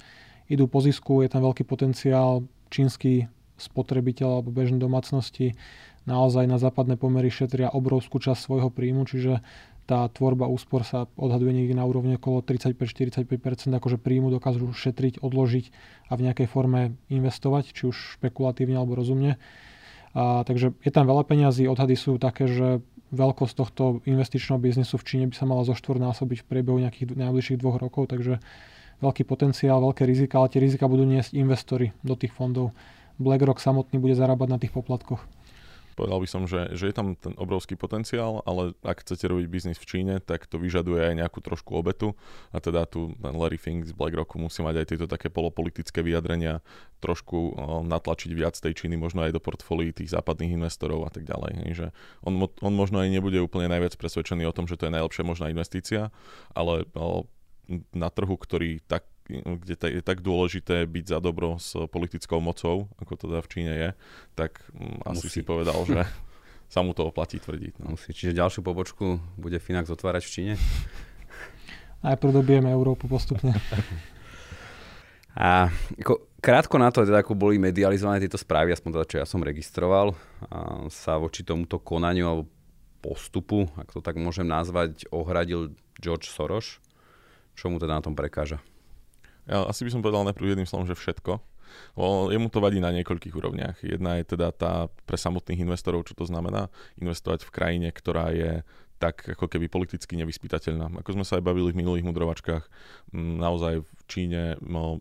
idú 0.49 0.65
po 0.65 0.81
zisku, 0.81 1.21
je 1.21 1.29
tam 1.29 1.45
veľký 1.45 1.69
potenciál, 1.69 2.49
čínsky 2.73 3.29
spotrebiteľ 3.61 4.41
alebo 4.41 4.49
bežné 4.49 4.81
domácnosti 4.81 5.61
naozaj 6.05 6.45
na 6.51 6.59
západné 6.59 6.99
pomery 6.99 7.31
šetria 7.31 7.71
obrovskú 7.71 8.19
časť 8.19 8.41
svojho 8.41 8.71
príjmu, 8.71 9.07
čiže 9.07 9.43
tá 9.83 10.07
tvorba 10.07 10.47
úspor 10.47 10.87
sa 10.87 11.11
odhaduje 11.19 11.51
niekde 11.51 11.75
na 11.75 11.83
úrovni 11.83 12.15
okolo 12.15 12.39
35-45%, 12.41 13.75
akože 13.75 13.99
príjmu 13.99 14.31
dokážu 14.31 14.71
šetriť, 14.71 15.19
odložiť 15.19 15.75
a 16.07 16.13
v 16.15 16.25
nejakej 16.31 16.47
forme 16.47 16.95
investovať, 17.11 17.75
či 17.75 17.91
už 17.91 18.19
špekulatívne 18.19 18.79
alebo 18.79 18.95
rozumne. 18.95 19.43
A, 20.15 20.47
takže 20.47 20.77
je 20.87 20.93
tam 20.95 21.11
veľa 21.11 21.27
peňazí, 21.27 21.67
odhady 21.67 21.99
sú 21.99 22.15
také, 22.23 22.47
že 22.47 22.79
veľkosť 23.13 23.55
tohto 23.59 23.85
investičného 24.09 24.57
biznisu 24.57 24.97
v 24.97 25.05
Číne 25.05 25.25
by 25.29 25.35
sa 25.37 25.45
mala 25.45 25.67
zo 25.67 25.77
násobiť 25.77 26.39
v 26.43 26.49
priebehu 26.49 26.79
nejakých 26.81 27.13
najbližších 27.13 27.61
dvoch 27.61 27.77
rokov, 27.77 28.09
takže 28.09 28.41
veľký 29.05 29.27
potenciál, 29.27 29.83
veľké 29.83 30.07
rizika, 30.07 30.41
ale 30.41 30.49
tie 30.49 30.63
rizika 30.63 30.87
budú 30.89 31.05
niesť 31.05 31.35
investori 31.35 31.93
do 32.01 32.15
tých 32.15 32.33
fondov. 32.33 32.73
BlackRock 33.21 33.61
samotný 33.61 34.01
bude 34.01 34.17
zarábať 34.17 34.49
na 34.49 34.59
tých 34.63 34.73
poplatkoch. 34.73 35.21
Povedal 35.93 36.19
by 36.19 36.29
som, 36.29 36.43
že, 36.49 36.73
že 36.73 36.89
je 36.89 36.95
tam 36.95 37.15
ten 37.15 37.37
obrovský 37.37 37.77
potenciál, 37.77 38.41
ale 38.49 38.73
ak 38.81 39.05
chcete 39.05 39.29
robiť 39.29 39.47
biznis 39.49 39.79
v 39.79 39.89
Číne, 39.89 40.15
tak 40.19 40.49
to 40.49 40.57
vyžaduje 40.57 40.99
aj 40.99 41.15
nejakú 41.21 41.45
trošku 41.45 41.77
obetu 41.77 42.17
a 42.51 42.59
teda 42.59 42.89
tu 42.89 43.13
ten 43.21 43.35
Larry 43.37 43.61
Fink 43.61 43.85
z 43.89 43.93
BlackRocku 43.93 44.41
musí 44.41 44.65
mať 44.65 44.83
aj 44.83 44.87
tieto 44.89 45.07
také 45.07 45.29
polopolitické 45.29 46.01
vyjadrenia, 46.01 46.65
trošku 47.05 47.37
o, 47.37 47.51
natlačiť 47.85 48.31
viac 48.33 48.57
tej 48.57 48.73
Číny, 48.73 48.97
možno 48.97 49.23
aj 49.23 49.37
do 49.37 49.41
portfólií 49.43 49.93
tých 49.93 50.13
západných 50.15 50.57
investorov 50.57 51.05
a 51.07 51.11
tak 51.13 51.29
ďalej. 51.29 51.53
Že 51.77 51.87
on, 52.25 52.33
on 52.49 52.73
možno 52.73 53.05
aj 53.05 53.13
nebude 53.13 53.39
úplne 53.43 53.69
najviac 53.69 53.95
presvedčený 54.01 54.49
o 54.49 54.57
tom, 54.57 54.65
že 54.65 54.81
to 54.81 54.89
je 54.89 54.95
najlepšia 54.97 55.25
možná 55.29 55.53
investícia, 55.53 56.09
ale 56.57 56.89
o, 56.97 57.29
na 57.93 58.09
trhu, 58.11 58.35
ktorý 58.35 58.83
tak 58.91 59.07
kde 59.29 59.75
je 59.79 60.03
tak 60.03 60.21
dôležité 60.21 60.85
byť 60.87 61.05
za 61.07 61.19
dobro 61.23 61.57
s 61.57 61.79
politickou 61.89 62.43
mocou, 62.43 62.91
ako 62.99 63.13
to 63.17 63.25
teda 63.31 63.41
v 63.41 63.51
Číne 63.51 63.73
je, 63.73 63.91
tak 64.35 64.61
mm, 64.75 65.07
asi 65.09 65.27
Musí. 65.29 65.41
si 65.41 65.47
povedal, 65.47 65.79
že 65.87 66.03
sa 66.75 66.81
mu 66.83 66.93
to 66.93 67.07
oplatí 67.07 67.39
tvrdiť. 67.39 67.83
No. 67.83 67.95
Musí. 67.95 68.11
Čiže 68.11 68.39
ďalšiu 68.39 68.61
pobočku 68.67 69.23
bude 69.39 69.59
Finax 69.63 69.89
otvárať 69.93 70.23
v 70.27 70.33
Číne? 70.33 70.55
Najprv 72.07 72.31
dobijeme 72.35 72.69
Európu 72.71 73.07
postupne. 73.07 73.55
A 75.33 75.73
ako, 75.97 76.29
krátko 76.45 76.77
na 76.77 76.93
to, 76.93 77.09
teda, 77.09 77.25
ako 77.25 77.33
boli 77.33 77.57
medializované 77.57 78.21
tieto 78.21 78.37
správy, 78.37 78.77
aspoň 78.77 79.01
teda, 79.01 79.07
čo 79.09 79.17
ja 79.17 79.25
som 79.25 79.41
registroval, 79.41 80.13
a 80.53 80.85
sa 80.93 81.17
voči 81.17 81.41
tomuto 81.41 81.81
konaniu 81.81 82.29
alebo 82.29 82.45
postupu, 83.01 83.65
ak 83.81 83.97
to 83.97 84.05
tak 84.05 84.21
môžem 84.21 84.45
nazvať, 84.45 85.09
ohradil 85.09 85.73
George 85.97 86.29
Soros. 86.29 86.79
Čo 87.57 87.73
mu 87.73 87.81
teda 87.81 87.97
na 87.97 88.05
tom 88.05 88.13
prekáža? 88.13 88.61
Ja 89.47 89.67
asi 89.67 89.83
by 89.83 89.91
som 89.91 90.03
povedal 90.05 90.27
najprv 90.29 90.55
jedným 90.55 90.69
slovom, 90.69 90.87
že 90.87 90.99
všetko. 90.99 91.43
O, 91.97 92.29
jemu 92.29 92.53
to 92.53 92.61
vadí 92.61 92.79
na 92.79 92.93
niekoľkých 92.93 93.33
úrovniach. 93.33 93.81
Jedna 93.81 94.21
je 94.21 94.37
teda 94.37 94.53
tá 94.53 94.93
pre 95.09 95.17
samotných 95.17 95.65
investorov, 95.65 96.05
čo 96.05 96.13
to 96.13 96.29
znamená 96.29 96.69
investovať 97.01 97.49
v 97.49 97.55
krajine, 97.55 97.89
ktorá 97.89 98.29
je 98.33 98.61
tak 99.03 99.27
ako 99.35 99.51
keby 99.51 99.67
politicky 99.67 100.15
nevyspytateľná. 100.15 101.03
Ako 101.03 101.19
sme 101.19 101.27
sa 101.27 101.43
aj 101.43 101.49
bavili 101.51 101.75
v 101.75 101.83
minulých 101.83 102.07
mudrovačkách, 102.07 102.71
naozaj 103.19 103.83
v 103.83 104.03
Číne 104.07 104.55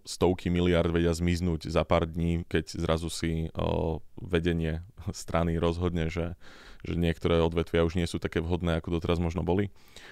stovky 0.09 0.49
miliard 0.49 0.89
vedia 0.89 1.13
zmiznúť 1.13 1.69
za 1.69 1.85
pár 1.85 2.09
dní, 2.09 2.41
keď 2.49 2.81
zrazu 2.81 3.13
si 3.13 3.53
vedenie 4.17 4.81
strany 5.13 5.61
rozhodne, 5.61 6.09
že 6.09 6.33
že 6.85 6.97
niektoré 6.97 7.41
odvetvia 7.41 7.85
už 7.85 7.97
nie 7.97 8.07
sú 8.09 8.17
také 8.17 8.41
vhodné, 8.41 8.79
ako 8.79 8.97
doteraz 8.97 9.21
možno 9.21 9.45
boli, 9.45 9.69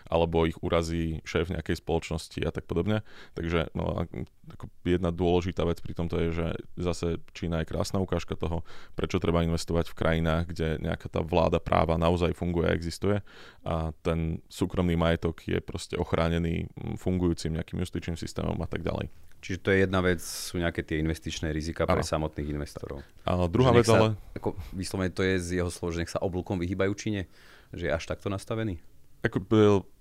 alebo 0.10 0.46
ich 0.46 0.58
urazí 0.62 1.22
šéf 1.26 1.50
nejakej 1.50 1.82
spoločnosti 1.82 2.40
a 2.46 2.52
tak 2.54 2.70
podobne. 2.70 3.02
Takže 3.34 3.74
no, 3.74 4.06
ako 4.50 4.66
jedna 4.86 5.10
dôležitá 5.14 5.66
vec 5.66 5.82
pri 5.82 5.94
tomto 5.94 6.16
je, 6.18 6.30
že 6.34 6.48
zase 6.78 7.08
Čína 7.34 7.62
je 7.62 7.70
krásna 7.70 8.02
ukážka 8.02 8.34
toho, 8.34 8.66
prečo 8.98 9.22
treba 9.22 9.46
investovať 9.46 9.92
v 9.94 9.98
krajinách, 9.98 10.44
kde 10.54 10.68
nejaká 10.82 11.08
tá 11.10 11.22
vláda 11.22 11.62
práva 11.62 11.98
naozaj 11.98 12.34
funguje 12.34 12.70
a 12.70 12.76
existuje 12.76 13.22
a 13.66 13.94
ten 14.02 14.42
súkromný 14.50 14.98
majetok 14.98 15.46
je 15.46 15.60
proste 15.62 15.96
ochránený 16.00 16.70
fungujúcim 16.98 17.54
nejakým 17.54 17.82
justičným 17.82 18.18
systémom 18.18 18.58
a 18.62 18.68
tak 18.70 18.82
ďalej. 18.82 19.28
Čiže 19.39 19.58
to 19.63 19.67
je 19.72 19.77
jedna 19.88 20.00
vec, 20.03 20.19
sú 20.19 20.60
nejaké 20.60 20.84
tie 20.84 21.00
investičné 21.00 21.55
rizika 21.55 21.88
pre 21.88 22.03
ano. 22.03 22.08
samotných 22.08 22.51
investorov. 22.51 23.00
A 23.24 23.48
druhá 23.48 23.72
vec 23.72 23.88
sa, 23.88 23.96
ale... 23.96 24.08
Ako, 24.36 24.55
vyslovene 24.75 25.15
to 25.15 25.24
je 25.24 25.39
z 25.39 25.50
jeho 25.63 25.72
slov, 25.72 25.96
že 25.96 26.03
nech 26.03 26.12
sa 26.12 26.19
oblúkom 26.19 26.60
vyhýbajú 26.60 26.91
Číne? 27.00 27.31
Že 27.72 27.84
je 27.88 27.91
až 27.96 28.03
takto 28.03 28.27
nastavený? 28.27 28.84
Ako, 29.24 29.39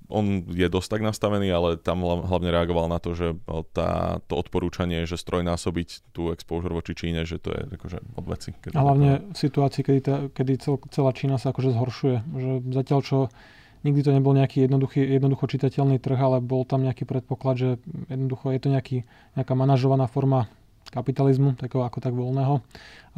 on 0.08 0.46
je 0.48 0.66
dosť 0.66 0.88
tak 0.98 1.02
nastavený, 1.04 1.52
ale 1.52 1.76
tam 1.76 2.00
hlavne 2.02 2.48
reagoval 2.48 2.88
na 2.88 2.96
to, 2.96 3.12
že 3.12 3.36
tá, 3.76 4.22
to 4.24 4.34
odporúčanie, 4.40 5.04
že 5.04 5.20
strojnásobiť 5.20 6.14
tú 6.16 6.32
exposure 6.32 6.72
voči 6.72 6.96
Číne, 6.96 7.28
že 7.28 7.36
to 7.36 7.52
je 7.52 7.60
akože 7.76 7.98
od 8.16 8.24
veci. 8.24 8.50
A 8.72 8.80
hlavne 8.80 9.28
v 9.30 9.36
situácii, 9.36 9.82
kedy, 9.84 10.00
tá, 10.00 10.16
kedy 10.32 10.52
cel, 10.58 10.80
celá 10.88 11.10
Čína 11.12 11.36
sa 11.36 11.52
akože 11.52 11.70
zhoršuje. 11.76 12.16
Že 12.24 12.50
zatiaľ, 12.72 13.00
čo 13.04 13.18
nikdy 13.88 14.04
to 14.04 14.12
nebol 14.12 14.36
nejaký 14.36 14.68
jednoduchý, 14.68 15.00
jednoducho 15.00 15.48
čitateľný 15.48 15.96
trh, 15.98 16.18
ale 16.20 16.44
bol 16.44 16.62
tam 16.68 16.84
nejaký 16.84 17.08
predpoklad, 17.08 17.56
že 17.56 17.68
jednoducho 18.12 18.52
je 18.52 18.60
to 18.60 18.68
nejaký, 18.68 18.96
nejaká 19.34 19.52
manažovaná 19.56 20.06
forma 20.06 20.46
kapitalizmu, 20.88 21.56
takého 21.56 21.84
ako 21.84 21.98
tak 22.00 22.16
voľného. 22.16 22.64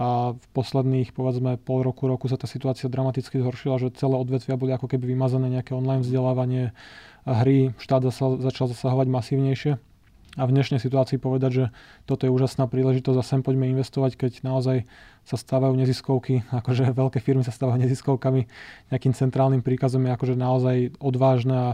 A 0.00 0.34
v 0.34 0.46
posledných, 0.54 1.14
povedzme, 1.14 1.58
pol 1.58 1.86
roku, 1.86 2.10
roku 2.10 2.26
sa 2.26 2.34
tá 2.34 2.50
situácia 2.50 2.90
dramaticky 2.90 3.38
zhoršila, 3.38 3.78
že 3.78 3.94
celé 3.94 4.14
odvetvia 4.18 4.58
boli 4.58 4.74
ako 4.74 4.90
keby 4.90 5.14
vymazané 5.14 5.50
nejaké 5.50 5.74
online 5.74 6.02
vzdelávanie, 6.02 6.74
hry, 7.26 7.76
štát 7.78 8.02
začal 8.10 8.66
zasahovať 8.70 9.06
masívnejšie 9.06 9.89
a 10.38 10.46
v 10.46 10.54
dnešnej 10.54 10.78
situácii 10.78 11.18
povedať, 11.18 11.50
že 11.50 11.64
toto 12.06 12.22
je 12.22 12.30
úžasná 12.30 12.70
príležitosť 12.70 13.18
a 13.18 13.26
sem 13.26 13.40
poďme 13.42 13.66
investovať, 13.75 14.14
keď 14.14 14.32
naozaj 14.46 14.87
sa 15.26 15.37
stávajú 15.37 15.75
neziskovky, 15.75 16.46
akože 16.62 16.94
veľké 16.94 17.18
firmy 17.18 17.42
sa 17.42 17.50
stávajú 17.50 17.82
neziskovkami, 17.82 18.46
nejakým 18.94 19.14
centrálnym 19.16 19.62
príkazom 19.66 20.06
je 20.06 20.14
akože 20.14 20.34
naozaj 20.38 20.76
odvážne 21.02 21.56
a 21.56 21.68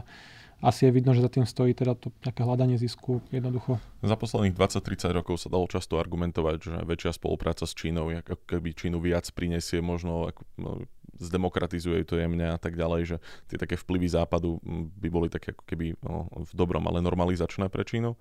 asi 0.64 0.88
je 0.88 0.94
vidno, 0.94 1.12
že 1.12 1.20
za 1.20 1.28
tým 1.28 1.44
stojí 1.44 1.76
teda 1.76 1.92
to 1.96 2.08
nejaké 2.24 2.40
hľadanie 2.40 2.80
zisku 2.80 3.20
jednoducho. 3.28 3.76
Za 4.00 4.16
posledných 4.16 4.56
20-30 4.56 5.12
rokov 5.12 5.42
sa 5.42 5.52
dalo 5.52 5.68
často 5.68 6.00
argumentovať, 6.00 6.56
že 6.62 6.72
väčšia 6.84 7.12
spolupráca 7.16 7.68
s 7.68 7.76
Čínou, 7.76 8.08
ako 8.08 8.40
keby 8.48 8.72
Čínu 8.72 8.96
viac 8.98 9.28
prinesie 9.36 9.84
možno 9.84 10.32
ako, 10.32 10.42
no, 10.56 10.70
zdemokratizuje 11.18 12.04
to 12.04 12.20
jemne 12.20 12.44
a 12.44 12.58
tak 12.60 12.76
ďalej, 12.76 13.02
že 13.04 13.16
tie 13.48 13.56
také 13.56 13.74
vplyvy 13.76 14.08
západu 14.08 14.60
by 15.00 15.08
boli 15.08 15.28
také 15.32 15.56
ako 15.56 15.64
keby 15.64 15.96
no, 16.04 16.28
v 16.28 16.52
dobrom, 16.52 16.84
ale 16.84 17.00
normalizačné 17.00 17.72
pre 17.72 17.82
Čínu. 17.84 18.14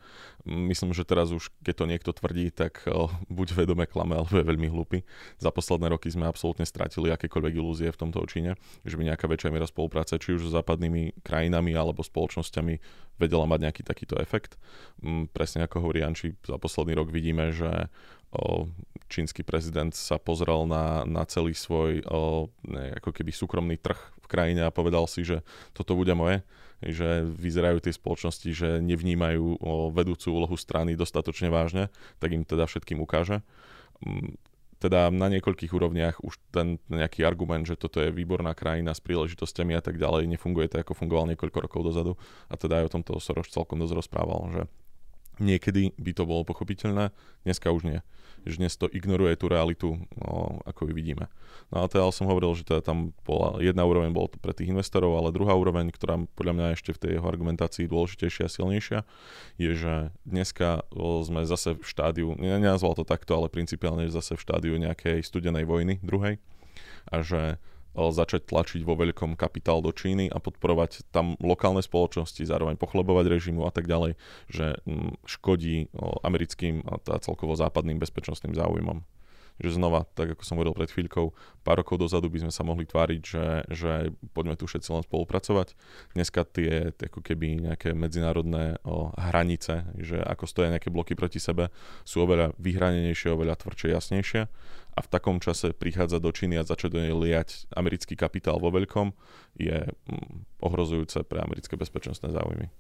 Myslím, 0.48 0.96
že 0.96 1.08
teraz 1.08 1.32
už, 1.36 1.52
keď 1.64 1.76
to 1.76 1.86
niekto 1.86 2.12
tvrdí, 2.16 2.52
tak 2.52 2.88
o, 2.88 3.12
buď 3.28 3.66
vedome 3.66 3.86
klame, 3.86 4.16
alebo 4.16 4.40
je 4.40 4.46
veľmi 4.48 4.68
hlupý. 4.72 5.04
Za 5.40 5.52
posledné 5.52 5.92
roky 5.92 6.08
sme 6.12 6.28
absolútne 6.28 6.64
stratili 6.64 7.12
akékoľvek 7.12 7.54
ilúzie 7.60 7.90
v 7.92 8.00
tomto 8.00 8.24
Číne, 8.26 8.56
že 8.88 8.96
by 8.96 9.12
nejaká 9.12 9.28
väčšia 9.28 9.52
miera 9.52 9.68
spolupráce, 9.68 10.16
či 10.18 10.36
už 10.36 10.48
so 10.48 10.52
západnými 10.56 11.22
krajinami 11.22 11.76
alebo 11.76 12.02
spoločnosťami 12.26 12.82
vedela 13.22 13.46
mať 13.46 13.60
nejaký 13.70 13.84
takýto 13.86 14.18
efekt. 14.18 14.58
Presne 15.32 15.70
ako 15.70 15.86
hovorí 15.86 16.02
Janči, 16.02 16.34
za 16.42 16.58
posledný 16.58 16.98
rok 16.98 17.14
vidíme, 17.14 17.54
že 17.54 17.94
čínsky 19.06 19.46
prezident 19.46 19.94
sa 19.94 20.18
pozrel 20.18 20.66
na, 20.66 21.06
na 21.06 21.24
celý 21.30 21.54
svoj 21.54 22.02
ne, 22.66 22.86
ako 22.98 23.14
keby 23.14 23.30
súkromný 23.30 23.78
trh 23.78 23.96
v 23.96 24.28
krajine 24.28 24.66
a 24.66 24.74
povedal 24.74 25.06
si, 25.06 25.22
že 25.22 25.46
toto 25.78 25.94
bude 25.94 26.12
moje, 26.18 26.42
že 26.82 27.24
vyzerajú 27.24 27.80
tie 27.80 27.94
spoločnosti, 27.94 28.50
že 28.52 28.70
nevnímajú 28.82 29.62
vedúcu 29.94 30.28
úlohu 30.34 30.58
strany 30.58 30.98
dostatočne 30.98 31.54
vážne, 31.54 31.94
tak 32.18 32.34
im 32.34 32.42
teda 32.42 32.66
všetkým 32.66 33.00
ukáže. 33.00 33.46
Teda 34.76 35.08
na 35.08 35.32
niekoľkých 35.32 35.72
úrovniach 35.72 36.20
už 36.22 36.36
ten 36.52 36.78
nejaký 36.92 37.24
argument, 37.24 37.64
že 37.64 37.80
toto 37.80 38.04
je 38.04 38.12
výborná 38.12 38.52
krajina 38.52 38.92
s 38.92 39.02
príležitosťami 39.02 39.74
a 39.76 39.82
tak 39.82 39.96
ďalej, 39.96 40.28
nefunguje 40.28 40.68
tak, 40.68 40.86
ako 40.86 41.00
fungoval 41.00 41.32
niekoľko 41.32 41.58
rokov 41.64 41.82
dozadu. 41.84 42.14
A 42.52 42.60
teda 42.60 42.84
aj 42.84 42.92
o 42.92 42.94
tomto 43.00 43.12
Soros 43.24 43.48
celkom 43.50 43.80
dosť 43.80 43.96
rozprával, 43.96 44.42
že 44.52 44.62
niekedy 45.42 45.96
by 45.98 46.12
to 46.16 46.24
bolo 46.28 46.48
pochopiteľné, 46.48 47.12
dneska 47.44 47.72
už 47.72 47.84
nie 47.88 48.00
že 48.46 48.62
dnes 48.62 48.78
to 48.78 48.86
ignoruje 48.86 49.34
tú 49.42 49.50
realitu, 49.50 49.98
no, 50.22 50.62
ako 50.70 50.86
ju 50.90 50.94
vidíme. 50.94 51.26
No 51.74 51.82
a 51.82 51.90
teda 51.90 52.06
som 52.14 52.30
hovoril, 52.30 52.54
že 52.54 52.62
teda 52.62 52.86
tam 52.86 53.10
bola 53.26 53.58
jedna 53.58 53.82
úroveň 53.82 54.14
bol 54.14 54.30
to 54.30 54.38
pre 54.38 54.54
tých 54.54 54.70
investorov, 54.70 55.18
ale 55.18 55.34
druhá 55.34 55.58
úroveň, 55.58 55.90
ktorá 55.90 56.22
podľa 56.38 56.54
mňa 56.54 56.68
ešte 56.78 56.94
v 56.94 57.02
tej 57.02 57.12
jeho 57.18 57.26
argumentácii 57.26 57.90
dôležitejšia 57.90 58.46
a 58.46 58.54
silnejšia, 58.54 59.00
je, 59.58 59.72
že 59.74 59.94
dneska 60.30 60.86
sme 61.26 61.50
zase 61.50 61.74
v 61.74 61.84
štádiu, 61.84 62.38
nenazval 62.38 62.94
to 62.94 63.04
takto, 63.04 63.34
ale 63.34 63.50
principiálne 63.50 64.06
zase 64.14 64.38
v 64.38 64.44
štádiu 64.46 64.78
nejakej 64.78 65.26
studenej 65.26 65.66
vojny 65.66 65.98
druhej 66.06 66.38
a 67.10 67.26
že 67.26 67.58
začať 67.96 68.46
tlačiť 68.52 68.82
vo 68.84 69.00
veľkom 69.00 69.40
kapitál 69.40 69.80
do 69.80 69.96
Číny 69.96 70.28
a 70.28 70.38
podporovať 70.44 71.08
tam 71.10 71.40
lokálne 71.40 71.82
spoločnosti, 71.82 72.44
zároveň 72.44 72.76
pochlebovať 72.76 73.32
režimu 73.32 73.64
a 73.64 73.72
tak 73.72 73.88
ďalej, 73.88 74.20
že 74.52 74.78
mm, 74.84 75.24
škodí 75.24 75.90
americkým 76.22 76.84
a 76.86 77.18
celkovo 77.24 77.56
západným 77.56 77.98
bezpečnostným 77.98 78.54
záujmom 78.54 79.02
že 79.56 79.72
znova, 79.72 80.04
tak 80.16 80.36
ako 80.36 80.44
som 80.44 80.60
hovoril 80.60 80.76
pred 80.76 80.92
chvíľkou, 80.92 81.32
pár 81.64 81.80
rokov 81.80 82.04
dozadu 82.04 82.28
by 82.28 82.48
sme 82.48 82.54
sa 82.54 82.68
mohli 82.68 82.84
tváriť, 82.84 83.22
že, 83.24 83.48
že 83.72 83.92
poďme 84.36 84.60
tu 84.60 84.68
všetci 84.68 84.90
len 84.92 85.04
spolupracovať. 85.08 85.74
Dneska 86.12 86.44
tie, 86.44 86.92
tie 86.92 87.06
ako 87.08 87.24
keby 87.24 87.72
nejaké 87.72 87.96
medzinárodné 87.96 88.84
o, 88.84 89.16
hranice, 89.16 89.88
že 90.00 90.20
ako 90.20 90.44
stoja 90.46 90.72
nejaké 90.76 90.92
bloky 90.92 91.16
proti 91.16 91.40
sebe, 91.40 91.72
sú 92.04 92.28
oveľa 92.28 92.52
vyhranenejšie, 92.60 93.32
oveľa 93.32 93.56
tvrdšie, 93.64 93.96
jasnejšie 93.96 94.42
a 94.96 95.00
v 95.04 95.12
takom 95.12 95.44
čase 95.44 95.76
prichádza 95.76 96.24
do 96.24 96.32
Číny 96.32 96.56
a 96.56 96.68
začať 96.68 96.90
do 96.96 97.00
nej 97.04 97.16
liať 97.16 97.68
americký 97.76 98.16
kapitál 98.16 98.60
vo 98.64 98.72
veľkom 98.72 99.12
je 99.60 99.88
mm, 99.88 100.64
ohrozujúce 100.64 101.24
pre 101.28 101.44
americké 101.44 101.76
bezpečnostné 101.76 102.32
záujmy. 102.32 102.72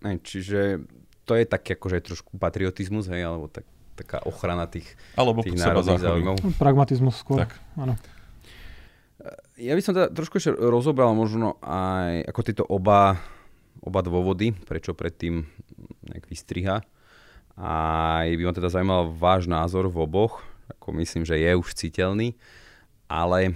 Čiže 0.00 0.84
to 1.26 1.32
je 1.34 1.44
taký 1.44 1.76
akože 1.76 1.98
trošku 2.06 2.38
patriotizmus, 2.38 3.10
hej, 3.10 3.26
alebo 3.26 3.50
tak, 3.50 3.66
taká 3.96 4.20
ochrana 4.28 4.68
tých, 4.68 4.86
alebo 5.16 5.40
tých 5.40 5.56
národných 5.56 6.02
záujmov. 6.04 6.36
Pragmatizmus 6.60 7.16
skôr. 7.16 7.48
Tak. 7.48 7.56
Áno. 7.80 7.96
Ja 9.56 9.72
by 9.72 9.80
som 9.80 9.96
teda 9.96 10.12
trošku 10.12 10.36
ešte 10.36 10.52
rozobral 10.52 11.16
možno 11.16 11.56
aj 11.64 12.28
ako 12.28 12.40
tieto 12.44 12.64
oba, 12.68 13.16
oba 13.80 14.00
dôvody, 14.04 14.52
prečo 14.52 14.92
predtým 14.92 15.48
nejak 16.12 16.28
vystriha. 16.28 16.84
A 17.56 17.72
by 18.28 18.42
ma 18.44 18.52
teda 18.52 18.68
zaujímal 18.68 19.16
váš 19.16 19.48
názor 19.48 19.88
v 19.88 20.04
oboch 20.04 20.44
ako 20.70 21.02
myslím, 21.02 21.22
že 21.26 21.38
je 21.38 21.50
už 21.54 21.74
citeľný, 21.74 22.34
ale 23.06 23.54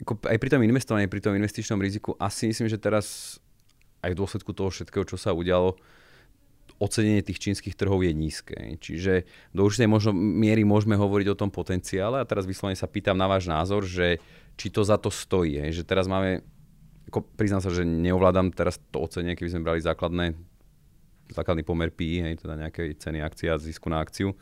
ako 0.00 0.20
aj 0.28 0.38
pri 0.38 0.50
tom 0.52 0.62
investovaní, 0.62 1.08
pri 1.08 1.24
tom 1.24 1.34
investičnom 1.34 1.80
riziku 1.80 2.14
asi 2.20 2.48
myslím, 2.52 2.68
že 2.68 2.78
teraz 2.78 3.36
aj 4.04 4.14
v 4.14 4.18
dôsledku 4.18 4.54
toho 4.54 4.70
všetkého, 4.70 5.04
čo 5.08 5.16
sa 5.18 5.34
udialo, 5.34 5.74
ocenenie 6.78 7.26
tých 7.26 7.42
čínskych 7.42 7.74
trhov 7.74 8.06
je 8.06 8.14
nízke. 8.14 8.54
Čiže 8.78 9.26
do 9.50 9.66
určitej 9.66 9.90
možno 9.90 10.14
miery 10.14 10.62
môžeme 10.62 10.94
hovoriť 10.94 11.26
o 11.34 11.38
tom 11.38 11.50
potenciále 11.50 12.22
a 12.22 12.28
teraz 12.28 12.46
vyslovene 12.46 12.78
sa 12.78 12.86
pýtam 12.86 13.18
na 13.18 13.26
váš 13.26 13.50
názor, 13.50 13.82
že 13.82 14.22
či 14.54 14.70
to 14.70 14.86
za 14.86 14.94
to 14.98 15.10
stojí. 15.10 15.58
Že 15.74 15.82
teraz 15.82 16.06
máme, 16.06 16.46
ako 17.10 17.26
priznám 17.34 17.62
sa, 17.62 17.74
že 17.74 17.82
neovládam 17.82 18.54
teraz 18.54 18.78
to 18.94 19.02
ocenenie, 19.02 19.34
keby 19.34 19.50
sme 19.50 19.66
brali 19.66 19.80
základné, 19.82 20.38
základný 21.34 21.66
pomer 21.66 21.90
PI, 21.90 22.30
hej, 22.30 22.34
teda 22.46 22.54
nejaké 22.54 22.94
ceny 22.94 23.26
akcia, 23.26 23.58
zisku 23.58 23.90
na 23.90 23.98
akciu, 23.98 24.38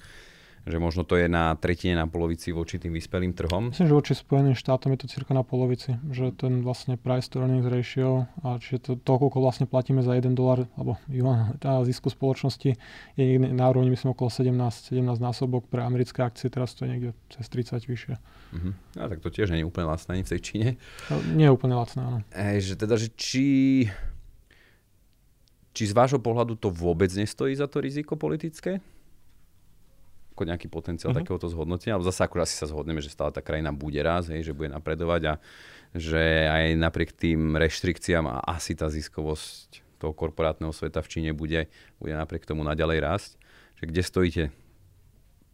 že 0.67 0.83
možno 0.83 1.07
to 1.07 1.15
je 1.15 1.31
na 1.31 1.55
tretine, 1.55 1.95
na 1.95 2.11
polovici 2.11 2.51
voči 2.51 2.83
tým 2.83 2.91
vyspelým 2.91 3.31
trhom? 3.31 3.71
Myslím, 3.71 3.87
že 3.87 3.95
voči 3.95 4.13
Spojeným 4.19 4.59
štátom 4.59 4.91
je 4.99 5.07
to 5.07 5.07
cirka 5.07 5.31
na 5.31 5.47
polovici, 5.47 5.95
že 6.11 6.35
ten 6.35 6.67
vlastne 6.67 6.99
price 6.99 7.31
to 7.31 7.39
earnings 7.39 7.71
ratio 7.71 8.27
a 8.43 8.59
čiže 8.59 8.83
to, 8.83 8.91
to, 8.99 9.13
koľko 9.15 9.39
vlastne 9.39 9.71
platíme 9.71 10.03
za 10.03 10.19
1 10.19 10.35
dolar 10.35 10.67
alebo 10.75 10.99
yuan 11.07 11.55
tá 11.63 11.79
zisku 11.87 12.11
spoločnosti 12.11 12.75
je 13.15 13.23
niekde 13.23 13.55
na 13.55 13.71
úrovni 13.71 13.95
myslím 13.95 14.19
okolo 14.19 14.27
17, 14.27 14.51
17 14.91 15.07
násobok 15.23 15.71
pre 15.71 15.87
americké 15.87 16.27
akcie, 16.27 16.51
teraz 16.51 16.75
to 16.75 16.83
je 16.83 16.89
niekde 16.91 17.11
cez 17.31 17.47
30 17.47 17.87
vyššie. 17.87 18.15
Uh-huh. 18.19 18.75
A 18.99 19.07
tak 19.07 19.23
to 19.23 19.31
tiež 19.31 19.55
nie 19.55 19.63
je 19.63 19.69
úplne 19.71 19.87
lacné 19.87 20.19
ani 20.19 20.25
v 20.27 20.33
tej 20.35 20.41
Číne. 20.43 20.69
No, 21.07 21.23
nie 21.39 21.47
je 21.47 21.55
úplne 21.55 21.79
lacné, 21.79 22.01
áno. 22.03 22.19
Ej, 22.35 22.75
že 22.75 22.75
teda, 22.75 22.99
že 22.99 23.09
či 23.15 23.47
či 25.77 25.85
z 25.85 25.93
vášho 25.93 26.17
pohľadu 26.17 26.57
to 26.57 26.73
vôbec 26.73 27.13
nestojí 27.13 27.53
za 27.53 27.69
to 27.69 27.85
riziko 27.85 28.17
politické? 28.17 28.81
Ako 30.37 30.45
nejaký 30.45 30.69
potenciál 30.69 31.17
mm-hmm. 31.17 31.25
takéhoto 31.25 31.49
zhodnotenia, 31.49 31.97
ale 31.97 32.05
zase 32.05 32.21
akurát 32.21 32.45
asi 32.45 32.61
sa 32.61 32.69
zhodneme, 32.69 33.01
že 33.01 33.09
stále 33.09 33.33
tá 33.33 33.41
krajina 33.41 33.73
bude 33.73 33.97
raz, 34.05 34.29
hej, 34.29 34.45
že 34.45 34.53
bude 34.53 34.69
napredovať 34.69 35.23
a 35.33 35.35
že 35.97 36.45
aj 36.45 36.77
napriek 36.77 37.17
tým 37.17 37.57
reštrikciám 37.57 38.29
a 38.29 38.45
asi 38.45 38.77
tá 38.77 38.93
ziskovosť 38.93 39.81
toho 39.97 40.13
korporátneho 40.13 40.77
sveta 40.77 41.01
v 41.01 41.09
Číne 41.09 41.31
bude, 41.33 41.73
bude 41.97 42.13
napriek 42.13 42.45
tomu 42.45 42.61
naďalej 42.69 42.99
rásť. 43.01 43.31
Že 43.81 43.85
kde 43.89 44.03
stojíte 44.05 44.45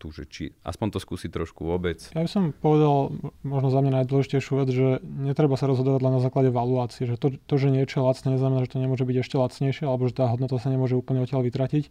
tu, 0.02 0.10
že 0.10 0.26
či 0.26 0.50
aspoň 0.66 0.94
to 0.94 0.98
skúsi 0.98 1.30
trošku 1.30 1.62
vôbec. 1.62 2.02
Ja 2.10 2.26
by 2.26 2.30
som 2.30 2.50
povedal 2.50 3.14
možno 3.46 3.70
za 3.70 3.78
mňa 3.78 4.02
najdôležitejšiu 4.02 4.52
vec, 4.58 4.68
že 4.74 4.98
netreba 5.06 5.54
sa 5.54 5.70
rozhodovať 5.70 6.02
len 6.02 6.18
na 6.18 6.22
základe 6.22 6.50
valuácie, 6.50 7.06
že 7.06 7.14
to, 7.14 7.38
to 7.38 7.54
že 7.54 7.70
niečo 7.70 8.02
je 8.02 8.06
lacné, 8.10 8.34
neznamená, 8.34 8.66
že 8.66 8.74
to 8.74 8.82
nemôže 8.82 9.06
byť 9.06 9.16
ešte 9.22 9.38
lacnejšie, 9.38 9.86
alebo 9.86 10.10
že 10.10 10.18
tá 10.18 10.26
hodnota 10.26 10.58
sa 10.58 10.74
nemôže 10.74 10.98
úplne 10.98 11.22
odtiaľ 11.22 11.46
vytratiť. 11.46 11.86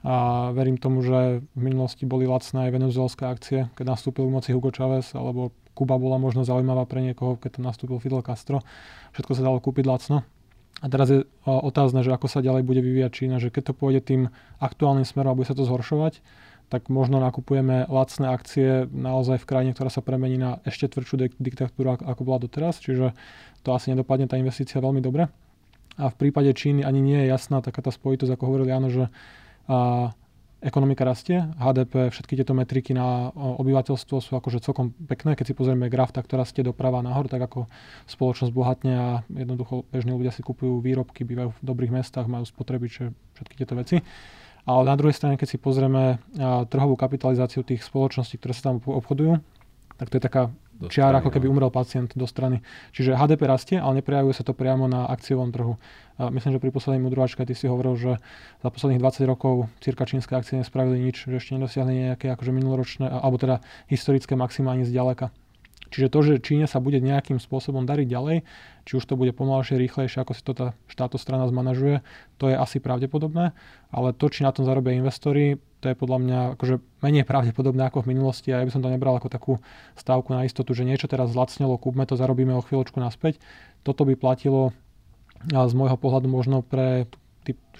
A 0.00 0.48
verím 0.56 0.80
tomu, 0.80 1.04
že 1.04 1.44
v 1.52 1.60
minulosti 1.60 2.08
boli 2.08 2.24
lacné 2.24 2.68
aj 2.68 2.70
venezuelské 2.72 3.24
akcie, 3.28 3.68
keď 3.76 3.84
nastúpil 3.96 4.24
v 4.24 4.32
moci 4.32 4.56
Hugo 4.56 4.72
Chávez, 4.72 5.12
alebo 5.12 5.52
Kuba 5.76 6.00
bola 6.00 6.16
možno 6.16 6.40
zaujímavá 6.40 6.88
pre 6.88 7.04
niekoho, 7.04 7.36
keď 7.36 7.60
tam 7.60 7.68
nastúpil 7.68 8.00
Fidel 8.00 8.24
Castro. 8.24 8.64
Všetko 9.12 9.32
sa 9.36 9.42
dalo 9.44 9.60
kúpiť 9.60 9.84
lacno. 9.84 10.24
A 10.80 10.88
teraz 10.88 11.12
je 11.12 11.28
otázne, 11.44 12.00
že 12.00 12.08
ako 12.08 12.32
sa 12.32 12.40
ďalej 12.40 12.64
bude 12.64 12.80
vyvíjať 12.80 13.12
Čína, 13.12 13.36
že 13.36 13.52
keď 13.52 13.72
to 13.72 13.74
pôjde 13.76 14.00
tým 14.00 14.32
aktuálnym 14.64 15.04
smerom 15.04 15.32
a 15.32 15.38
bude 15.38 15.44
sa 15.44 15.52
to 15.52 15.68
zhoršovať, 15.68 16.24
tak 16.72 16.88
možno 16.88 17.20
nakupujeme 17.20 17.84
lacné 17.90 18.30
akcie 18.32 18.88
naozaj 18.88 19.42
v 19.42 19.48
krajine, 19.48 19.72
ktorá 19.76 19.92
sa 19.92 20.00
premení 20.00 20.40
na 20.40 20.62
ešte 20.64 20.88
tvrdšiu 20.88 21.36
diktatúru, 21.36 22.00
ako 22.00 22.22
bola 22.24 22.40
doteraz. 22.40 22.80
Čiže 22.80 23.12
to 23.60 23.76
asi 23.76 23.92
nedopadne 23.92 24.30
tá 24.30 24.40
investícia 24.40 24.80
veľmi 24.80 25.04
dobre. 25.04 25.28
A 26.00 26.08
v 26.08 26.16
prípade 26.16 26.48
Číny 26.56 26.80
ani 26.86 27.04
nie 27.04 27.18
je 27.26 27.28
jasná 27.28 27.60
taká 27.60 27.84
tá 27.84 27.92
spojitosť, 27.92 28.32
ako 28.32 28.44
hovoril 28.48 28.70
Jano, 28.70 28.88
že 28.88 29.12
a, 29.70 30.10
ekonomika 30.60 31.08
rastie, 31.08 31.40
HDP, 31.56 32.12
všetky 32.12 32.36
tieto 32.36 32.52
metriky 32.52 32.92
na 32.92 33.32
obyvateľstvo 33.32 34.16
sú 34.20 34.36
akože 34.36 34.60
celkom 34.60 34.92
pekné. 35.08 35.32
Keď 35.32 35.46
si 35.48 35.54
pozrieme 35.56 35.88
graf, 35.88 36.12
tak 36.12 36.28
to 36.28 36.36
rastie 36.36 36.60
doprava 36.60 37.00
nahor, 37.00 37.32
tak 37.32 37.40
ako 37.40 37.64
spoločnosť 38.04 38.52
bohatne 38.52 38.92
a 38.92 39.08
jednoducho 39.32 39.88
bežní 39.88 40.12
ľudia 40.12 40.28
si 40.28 40.44
kupujú 40.44 40.84
výrobky, 40.84 41.24
bývajú 41.24 41.56
v 41.56 41.60
dobrých 41.64 41.96
mestách, 41.96 42.28
majú 42.28 42.44
spotrebiče, 42.44 43.08
všetky 43.40 43.54
tieto 43.56 43.72
veci. 43.72 44.04
Ale 44.68 44.84
na 44.84 44.92
druhej 45.00 45.16
strane, 45.16 45.40
keď 45.40 45.48
si 45.48 45.56
pozrieme 45.56 46.20
trhovú 46.68 46.92
kapitalizáciu 46.92 47.64
tých 47.64 47.80
spoločností, 47.80 48.36
ktoré 48.36 48.52
sa 48.52 48.68
tam 48.68 48.84
obchodujú, 48.84 49.40
tak 49.96 50.12
to 50.12 50.20
je 50.20 50.22
taká 50.28 50.52
čiara, 50.88 51.20
ako 51.20 51.28
keby 51.28 51.50
no. 51.50 51.52
umrel 51.58 51.68
pacient 51.68 52.16
do 52.16 52.24
strany. 52.24 52.64
Čiže 52.96 53.18
HDP 53.18 53.44
rastie, 53.44 53.76
ale 53.76 54.00
neprejavuje 54.00 54.32
sa 54.32 54.46
to 54.46 54.56
priamo 54.56 54.88
na 54.88 55.04
akciovom 55.10 55.52
trhu. 55.52 55.76
A 56.16 56.32
myslím, 56.32 56.56
že 56.56 56.62
pri 56.62 56.72
poslednej 56.72 57.04
mudrovačke 57.04 57.44
ty 57.44 57.52
si 57.52 57.68
hovoril, 57.68 57.96
že 57.96 58.12
za 58.64 58.68
posledných 58.68 59.00
20 59.00 59.28
rokov 59.28 59.68
cirka 59.84 60.08
čínske 60.08 60.32
akcie 60.32 60.60
nespravili 60.60 61.00
nič, 61.00 61.28
že 61.28 61.36
ešte 61.36 61.56
nedosiahli 61.56 62.12
nejaké 62.12 62.32
akože 62.32 62.52
minuloročné, 62.52 63.08
alebo 63.08 63.36
teda 63.36 63.60
historické 63.88 64.36
maxima 64.36 64.72
ani 64.72 64.88
zďaleka. 64.88 65.32
Čiže 65.90 66.12
to, 66.12 66.18
že 66.22 66.44
Číne 66.44 66.70
sa 66.70 66.78
bude 66.78 67.02
nejakým 67.02 67.42
spôsobom 67.42 67.82
dariť 67.82 68.06
ďalej, 68.06 68.36
či 68.86 68.92
už 68.94 69.04
to 69.10 69.18
bude 69.18 69.34
pomalšie, 69.34 69.74
rýchlejšie, 69.80 70.22
ako 70.22 70.32
si 70.36 70.42
to 70.46 70.52
tá 70.54 71.16
strana 71.18 71.50
zmanažuje, 71.50 72.04
to 72.38 72.46
je 72.46 72.54
asi 72.54 72.78
pravdepodobné, 72.78 73.56
ale 73.90 74.08
to, 74.14 74.30
či 74.30 74.46
na 74.46 74.54
tom 74.54 74.62
zarobia 74.62 74.94
investori, 74.94 75.58
to 75.82 75.90
je 75.90 75.98
podľa 75.98 76.18
mňa 76.22 76.38
akože 76.54 76.78
menej 77.02 77.26
pravdepodobné 77.26 77.88
ako 77.90 78.06
v 78.06 78.14
minulosti 78.14 78.54
a 78.54 78.62
ja 78.62 78.66
by 78.68 78.70
som 78.70 78.84
to 78.84 78.92
nebral 78.92 79.18
ako 79.18 79.32
takú 79.32 79.52
stávku 79.98 80.30
na 80.30 80.46
istotu, 80.46 80.76
že 80.76 80.86
niečo 80.86 81.10
teraz 81.10 81.32
zlacnelo, 81.34 81.80
kúpme 81.80 82.06
to, 82.06 82.14
zarobíme 82.14 82.54
o 82.54 82.62
chvíľočku 82.62 83.00
naspäť. 83.02 83.42
Toto 83.82 84.06
by 84.06 84.14
platilo 84.14 84.76
z 85.48 85.72
môjho 85.72 85.96
pohľadu 85.96 86.28
možno 86.28 86.60
pre 86.60 87.08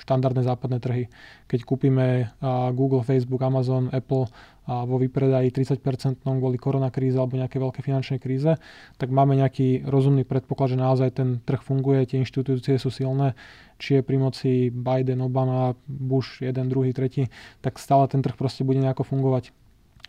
štandardné 0.01 0.43
západné 0.43 0.81
trhy. 0.81 1.05
Keď 1.45 1.61
kúpime 1.69 2.33
Google, 2.73 3.05
Facebook, 3.05 3.45
Amazon, 3.45 3.93
Apple 3.93 4.27
vo 4.65 4.97
vypredaji 4.97 5.53
30% 5.53 6.25
kvôli 6.25 6.57
koronakríze 6.57 7.21
alebo 7.21 7.37
nejaké 7.37 7.61
veľké 7.61 7.85
finančnej 7.85 8.19
kríze, 8.23 8.57
tak 8.97 9.09
máme 9.13 9.37
nejaký 9.37 9.85
rozumný 9.85 10.25
predpoklad, 10.25 10.73
že 10.73 10.79
naozaj 10.81 11.09
ten 11.13 11.29
trh 11.45 11.61
funguje, 11.61 12.07
tie 12.09 12.23
inštitúcie 12.23 12.81
sú 12.81 12.89
silné, 12.89 13.37
či 13.77 13.99
je 13.99 14.03
pri 14.07 14.17
moci 14.17 14.73
Biden, 14.73 15.21
Obama, 15.21 15.77
Bush, 15.85 16.41
jeden, 16.41 16.73
druhý, 16.73 16.97
tretí, 16.97 17.29
tak 17.61 17.77
stále 17.77 18.09
ten 18.09 18.25
trh 18.25 18.39
proste 18.39 18.65
bude 18.65 18.81
nejako 18.81 19.05
fungovať. 19.05 19.53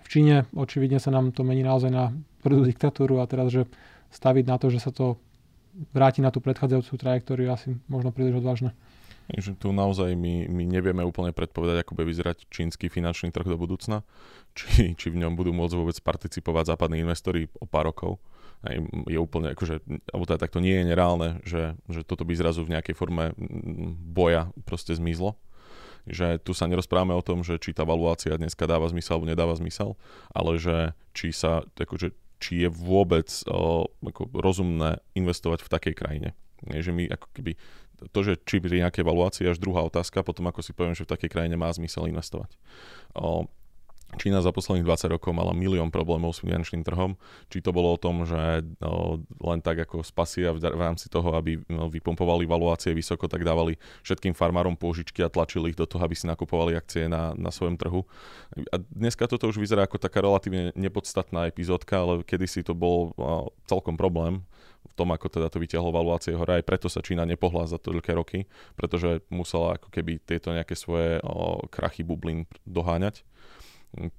V 0.02 0.08
Číne 0.08 0.48
očividne 0.56 1.00
sa 1.04 1.12
nám 1.12 1.36
to 1.36 1.44
mení 1.44 1.64
naozaj 1.64 1.92
na 1.92 2.16
prvú 2.40 2.64
diktatúru 2.64 3.20
a 3.20 3.28
teraz, 3.28 3.52
že 3.52 3.68
staviť 4.12 4.46
na 4.48 4.56
to, 4.60 4.68
že 4.72 4.80
sa 4.84 4.92
to 4.92 5.20
vráti 5.96 6.20
na 6.20 6.36
tú 6.36 6.44
predchádzajúcu 6.44 6.94
trajektóriu, 7.00 7.48
asi 7.48 7.80
možno 7.88 8.12
príliš 8.12 8.44
odvážne 8.44 8.76
že 9.38 9.56
tu 9.56 9.72
naozaj 9.72 10.18
my, 10.18 10.50
my 10.52 10.64
nevieme 10.68 11.06
úplne 11.06 11.32
predpovedať, 11.32 11.86
ako 11.86 11.96
bude 11.96 12.10
vyzerať 12.12 12.50
čínsky 12.52 12.92
finančný 12.92 13.32
trh 13.32 13.48
do 13.48 13.56
budúcna, 13.56 14.04
či, 14.58 14.98
či 14.98 15.08
v 15.08 15.24
ňom 15.24 15.40
budú 15.40 15.56
môcť 15.56 15.76
vôbec 15.78 15.98
participovať 16.04 16.76
západní 16.76 17.00
investori 17.06 17.48
o 17.62 17.70
pár 17.70 17.92
rokov. 17.94 18.20
Aj 18.62 18.78
je 19.10 19.18
úplne, 19.18 19.58
akože, 19.58 19.82
alebo 20.14 20.26
teda 20.30 20.38
takto 20.38 20.62
nie 20.62 20.78
je 20.78 20.86
nereálne, 20.86 21.42
že, 21.42 21.74
že 21.90 22.06
toto 22.06 22.28
by 22.28 22.34
zrazu 22.38 22.62
v 22.62 22.78
nejakej 22.78 22.94
forme 22.94 23.34
boja 24.06 24.54
proste 24.70 24.94
zmizlo. 24.94 25.34
Že 26.06 26.42
tu 26.42 26.58
sa 26.58 26.66
nerozprávame 26.66 27.14
o 27.14 27.26
tom, 27.26 27.46
že 27.46 27.62
či 27.62 27.78
tá 27.78 27.86
valuácia 27.86 28.34
dneska 28.34 28.66
dáva 28.66 28.90
zmysel 28.90 29.18
alebo 29.18 29.30
nedáva 29.30 29.54
zmysel, 29.58 29.98
ale 30.34 30.58
že 30.58 30.98
či 31.14 31.30
sa, 31.30 31.62
akože, 31.78 32.14
či 32.42 32.66
je 32.66 32.70
vôbec 32.74 33.30
o, 33.46 33.86
ako 34.02 34.34
rozumné 34.34 34.98
investovať 35.14 35.62
v 35.62 35.72
takej 35.78 35.94
krajine. 35.94 36.30
Nie, 36.66 36.86
že 36.86 36.94
my 36.94 37.10
ako 37.10 37.28
keby 37.34 37.58
to, 38.10 38.20
že 38.26 38.42
či 38.42 38.58
pri 38.58 38.82
nejaké 38.82 39.06
evaluácii 39.06 39.46
až 39.46 39.62
druhá 39.62 39.86
otázka, 39.86 40.26
potom 40.26 40.50
ako 40.50 40.66
si 40.66 40.74
poviem, 40.74 40.98
že 40.98 41.06
v 41.06 41.14
takej 41.14 41.30
krajine 41.30 41.56
má 41.60 41.70
zmysel 41.70 42.10
investovať. 42.10 42.58
O, 43.14 43.46
Čína 44.20 44.44
za 44.44 44.52
posledných 44.52 44.84
20 44.84 45.16
rokov 45.16 45.32
mala 45.32 45.56
milión 45.56 45.88
problémov 45.88 46.36
s 46.36 46.44
finančným 46.44 46.84
trhom. 46.84 47.16
Či 47.48 47.64
to 47.64 47.72
bolo 47.72 47.96
o 47.96 48.02
tom, 48.02 48.28
že 48.28 48.66
no, 48.84 49.24
len 49.40 49.64
tak 49.64 49.88
ako 49.88 50.04
spasia 50.04 50.52
v, 50.52 50.60
rámci 50.68 51.08
toho, 51.08 51.32
aby 51.40 51.64
no, 51.72 51.88
vypompovali 51.88 52.44
valuácie 52.44 52.92
vysoko, 52.92 53.32
tak 53.32 53.48
dávali 53.48 53.80
všetkým 54.04 54.36
farmárom 54.36 54.76
pôžičky 54.76 55.24
a 55.24 55.32
tlačili 55.32 55.72
ich 55.72 55.80
do 55.80 55.88
toho, 55.88 56.04
aby 56.04 56.12
si 56.12 56.28
nakupovali 56.28 56.76
akcie 56.76 57.08
na, 57.08 57.32
na 57.40 57.56
svojom 57.56 57.80
trhu. 57.80 58.04
A 58.76 58.84
dneska 58.92 59.32
toto 59.32 59.48
už 59.48 59.56
vyzerá 59.56 59.88
ako 59.88 59.96
taká 59.96 60.20
relatívne 60.20 60.76
nepodstatná 60.76 61.48
epizódka, 61.48 62.04
ale 62.04 62.28
kedysi 62.28 62.68
to 62.68 62.76
bol 62.76 63.16
no, 63.16 63.56
celkom 63.72 63.96
problém 63.96 64.44
tom, 65.02 65.10
ako 65.10 65.34
teda 65.34 65.50
to 65.50 65.58
vyťahlo 65.58 65.90
valuácie 65.90 66.38
hore. 66.38 66.62
Aj 66.62 66.66
preto 66.66 66.86
sa 66.86 67.02
Čína 67.02 67.26
nepohla 67.26 67.66
za 67.66 67.82
toľké 67.82 68.14
roky, 68.14 68.46
pretože 68.78 69.26
musela 69.34 69.82
ako 69.82 69.90
keby 69.90 70.22
tieto 70.22 70.54
nejaké 70.54 70.78
svoje 70.78 71.18
o, 71.26 71.66
krachy 71.74 72.06
bublín 72.06 72.46
doháňať. 72.70 73.26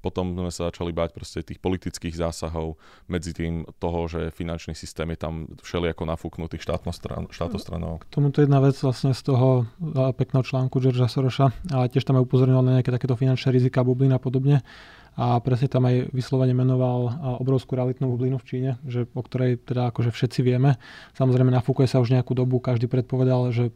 Potom 0.04 0.36
sme 0.36 0.52
sa 0.52 0.68
začali 0.68 0.92
báť 0.92 1.16
proste 1.16 1.40
tých 1.40 1.56
politických 1.56 2.12
zásahov, 2.12 2.76
medzi 3.08 3.32
tým 3.32 3.64
toho, 3.80 4.04
že 4.04 4.28
finančný 4.28 4.76
systém 4.76 5.08
je 5.16 5.18
tam 5.24 5.48
všelijako 5.64 6.12
nafúknutý 6.12 6.60
štátostranou. 6.60 8.04
K 8.04 8.12
tomuto 8.12 8.44
jedna 8.44 8.60
vec 8.60 8.76
vlastne 8.76 9.16
z 9.16 9.22
toho 9.32 9.64
pekného 10.12 10.44
článku 10.44 10.76
Georgea 10.76 11.08
Soroša, 11.08 11.72
ale 11.72 11.88
tiež 11.88 12.04
tam 12.04 12.20
aj 12.20 12.24
upozornil 12.28 12.60
na 12.60 12.76
nejaké 12.76 12.92
takéto 12.92 13.16
finančné 13.16 13.48
rizika, 13.48 13.80
bublín 13.80 14.12
a 14.12 14.20
podobne 14.20 14.60
a 15.12 15.36
presne 15.44 15.68
tam 15.68 15.84
aj 15.84 16.08
vyslovene 16.16 16.56
menoval 16.56 17.12
obrovskú 17.36 17.76
realitnú 17.76 18.08
bublinu 18.08 18.40
v 18.40 18.48
Číne, 18.48 18.70
že, 18.88 19.04
o 19.12 19.20
ktorej 19.20 19.60
teda 19.60 19.92
akože 19.92 20.08
všetci 20.08 20.40
vieme. 20.40 20.80
Samozrejme 21.12 21.52
nafúkuje 21.52 21.84
sa 21.84 22.00
už 22.00 22.16
nejakú 22.16 22.32
dobu, 22.32 22.64
každý 22.64 22.88
predpovedal, 22.88 23.52
že 23.52 23.68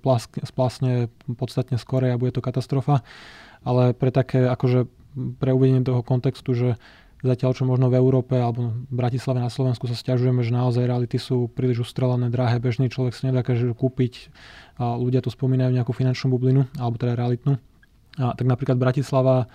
splasne 0.49 1.13
podstatne 1.37 1.77
skore 1.77 2.09
a 2.09 2.17
bude 2.17 2.33
to 2.33 2.41
katastrofa, 2.41 3.05
ale 3.69 3.93
pre 3.93 4.09
také 4.09 4.49
akože 4.49 4.89
pre 5.37 5.53
uvedenie 5.53 5.85
toho 5.85 6.01
kontextu, 6.01 6.57
že 6.57 6.69
zatiaľ 7.25 7.57
čo 7.57 7.65
možno 7.65 7.89
v 7.89 7.97
Európe 8.01 8.37
alebo 8.37 8.73
v 8.73 8.93
Bratislave 8.93 9.41
na 9.41 9.49
Slovensku 9.49 9.89
sa 9.89 9.97
stiažujeme, 9.97 10.45
že 10.45 10.53
naozaj 10.53 10.89
reality 10.89 11.17
sú 11.17 11.49
príliš 11.49 11.89
ustrelené, 11.89 12.29
drahé, 12.29 12.61
bežný 12.61 12.93
človek 12.93 13.17
si 13.17 13.29
nedokáže 13.29 13.73
kúpiť 13.73 14.29
a 14.77 14.97
ľudia 14.97 15.25
tu 15.25 15.33
spomínajú 15.33 15.73
nejakú 15.73 15.93
finančnú 15.97 16.33
bublinu, 16.37 16.69
alebo 16.77 17.01
teda 17.01 17.17
realitnú. 17.17 17.57
A, 18.17 18.33
tak 18.37 18.49
napríklad 18.49 18.81
Bratislava 18.81 19.49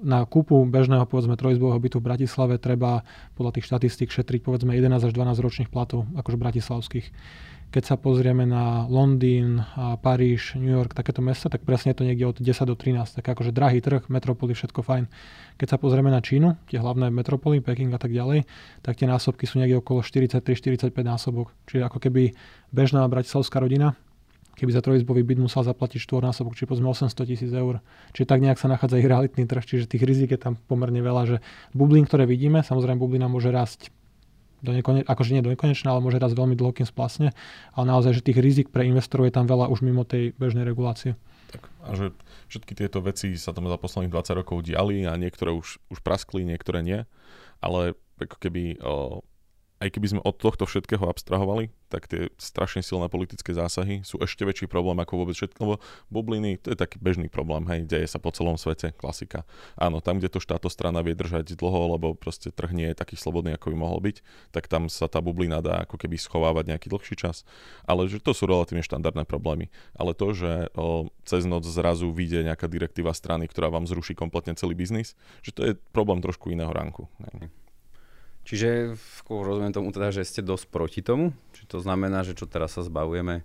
na 0.00 0.18
kúpu 0.28 0.64
bežného 0.68 1.08
povedzme 1.08 1.40
trojizbového 1.40 1.80
bytu 1.80 1.96
v 2.00 2.06
Bratislave 2.12 2.60
treba 2.60 3.00
podľa 3.34 3.56
tých 3.56 3.66
štatistík 3.72 4.12
šetriť 4.12 4.44
povedzme 4.44 4.76
11 4.76 5.08
až 5.08 5.12
12 5.12 5.40
ročných 5.40 5.70
platov, 5.72 6.04
akože 6.16 6.36
bratislavských. 6.36 7.08
Keď 7.74 7.82
sa 7.82 7.98
pozrieme 7.98 8.46
na 8.46 8.86
Londýn, 8.86 9.58
Paríž, 9.74 10.54
New 10.54 10.70
York, 10.70 10.94
takéto 10.94 11.18
mesta, 11.18 11.50
tak 11.50 11.66
presne 11.66 11.90
je 11.90 11.98
to 11.98 12.06
niekde 12.06 12.22
od 12.22 12.38
10 12.38 12.70
do 12.70 12.78
13. 12.78 13.18
Tak 13.18 13.26
akože 13.26 13.50
drahý 13.50 13.82
trh, 13.82 14.06
metropoly, 14.06 14.54
všetko 14.54 14.78
fajn. 14.86 15.10
Keď 15.58 15.74
sa 15.74 15.76
pozrieme 15.82 16.06
na 16.06 16.22
Čínu, 16.22 16.54
tie 16.70 16.78
hlavné 16.78 17.10
metropoly, 17.10 17.58
Peking 17.58 17.90
a 17.90 17.98
tak 17.98 18.14
ďalej, 18.14 18.46
tak 18.78 18.94
tie 18.94 19.10
násobky 19.10 19.50
sú 19.50 19.58
niekde 19.58 19.82
okolo 19.82 20.06
43-45 20.06 20.94
násobok. 21.02 21.50
Čiže 21.66 21.82
ako 21.90 21.98
keby 21.98 22.38
bežná 22.70 23.02
bratislavská 23.10 23.58
rodina 23.58 23.98
keby 24.54 24.70
za 24.70 24.82
trojizbový 24.82 25.26
byt 25.26 25.38
musel 25.42 25.66
zaplatiť 25.66 25.98
štvornásobok, 26.02 26.54
či 26.54 26.66
povedzme 26.66 26.90
800 26.90 27.30
tisíc 27.30 27.50
eur. 27.50 27.82
Čiže 28.14 28.26
tak 28.26 28.40
nejak 28.40 28.58
sa 28.58 28.70
nachádza 28.70 29.02
ich 29.02 29.10
realitný 29.10 29.44
trh, 29.44 29.62
čiže 29.62 29.90
tých 29.90 30.06
rizik 30.06 30.34
je 30.34 30.40
tam 30.40 30.54
pomerne 30.56 31.02
veľa, 31.02 31.22
že 31.26 31.36
bublín, 31.74 32.06
ktoré 32.06 32.24
vidíme, 32.24 32.62
samozrejme 32.62 32.98
bublina 32.98 33.26
môže 33.26 33.50
rásť 33.50 33.90
do 34.64 34.72
nekone, 34.72 35.04
akože 35.04 35.36
nie 35.36 35.44
do 35.44 35.52
nekonečna, 35.52 35.92
ale 35.92 36.00
môže 36.00 36.16
rásť 36.16 36.40
veľmi 36.40 36.56
dlho, 36.56 36.72
kým 36.72 36.88
splasne, 36.88 37.36
ale 37.76 37.84
naozaj, 37.84 38.16
že 38.16 38.24
tých 38.24 38.40
rizik 38.40 38.72
pre 38.72 38.88
investorov 38.88 39.28
je 39.28 39.36
tam 39.36 39.44
veľa 39.44 39.68
už 39.68 39.84
mimo 39.84 40.08
tej 40.08 40.32
bežnej 40.40 40.64
regulácie. 40.64 41.20
Tak, 41.52 41.62
a 41.84 41.92
že 41.92 42.06
všetky 42.48 42.72
tieto 42.72 43.04
veci 43.04 43.36
sa 43.36 43.52
tam 43.52 43.68
za 43.68 43.76
posledných 43.76 44.10
20 44.10 44.40
rokov 44.40 44.64
diali 44.64 45.04
a 45.04 45.20
niektoré 45.20 45.52
už, 45.52 45.84
už 45.92 45.98
praskli, 46.00 46.48
niektoré 46.48 46.80
nie, 46.80 47.04
ale 47.60 47.92
ako 48.16 48.36
keby 48.40 48.80
o, 48.80 49.20
aj 49.84 49.92
keby 49.92 50.16
sme 50.16 50.20
od 50.24 50.40
tohto 50.40 50.64
všetkého 50.64 51.04
abstrahovali, 51.04 51.68
tak 51.92 52.08
tie 52.08 52.32
strašne 52.40 52.80
silné 52.80 53.12
politické 53.12 53.52
zásahy 53.52 54.00
sú 54.00 54.16
ešte 54.24 54.42
väčší 54.42 54.66
problém 54.66 54.96
ako 54.98 55.20
vôbec 55.20 55.36
všetko, 55.36 55.60
lebo 55.60 55.76
bubliny, 56.08 56.56
to 56.56 56.72
je 56.72 56.78
taký 56.80 56.96
bežný 56.96 57.28
problém, 57.28 57.68
hej, 57.68 57.84
deje 57.84 58.08
sa 58.08 58.16
po 58.16 58.32
celom 58.32 58.56
svete, 58.56 58.96
klasika. 58.96 59.44
Áno, 59.76 60.00
tam, 60.00 60.18
kde 60.18 60.32
to 60.32 60.40
štátostrana 60.40 61.04
vie 61.04 61.12
držať 61.12 61.54
dlho, 61.54 61.94
lebo 61.94 62.16
proste 62.16 62.48
trh 62.48 62.72
nie 62.72 62.88
je 62.90 62.96
taký 62.96 63.14
slobodný, 63.20 63.54
ako 63.54 63.70
by 63.70 63.76
mohol 63.76 64.00
byť, 64.00 64.24
tak 64.50 64.66
tam 64.66 64.88
sa 64.88 65.06
tá 65.06 65.20
bublina 65.20 65.60
dá 65.60 65.84
ako 65.84 66.00
keby 66.00 66.16
schovávať 66.16 66.74
nejaký 66.74 66.88
dlhší 66.88 67.14
čas, 67.14 67.44
ale 67.84 68.08
že 68.08 68.18
to 68.18 68.32
sú 68.32 68.48
relatívne 68.48 68.82
štandardné 68.82 69.28
problémy. 69.28 69.68
Ale 69.94 70.16
to, 70.16 70.32
že 70.32 70.72
o, 70.74 71.12
cez 71.28 71.44
noc 71.44 71.68
zrazu 71.68 72.08
vyjde 72.10 72.48
nejaká 72.48 72.66
direktíva 72.66 73.12
strany, 73.12 73.46
ktorá 73.46 73.68
vám 73.68 73.84
zruší 73.84 74.16
kompletne 74.16 74.56
celý 74.56 74.72
biznis, 74.72 75.12
že 75.44 75.52
to 75.52 75.62
je 75.62 75.72
problém 75.92 76.24
trošku 76.24 76.50
iného 76.50 76.72
ranku. 76.72 77.06
Hej. 77.20 77.63
Čiže 78.44 79.00
rozumiem 79.28 79.72
tomu 79.72 79.88
teda, 79.88 80.12
že 80.12 80.28
ste 80.28 80.44
dosť 80.44 80.68
proti 80.68 81.00
tomu? 81.00 81.32
Či 81.56 81.64
to 81.64 81.80
znamená, 81.80 82.20
že 82.22 82.36
čo 82.36 82.44
teraz 82.44 82.76
sa 82.76 82.84
zbavujeme 82.84 83.40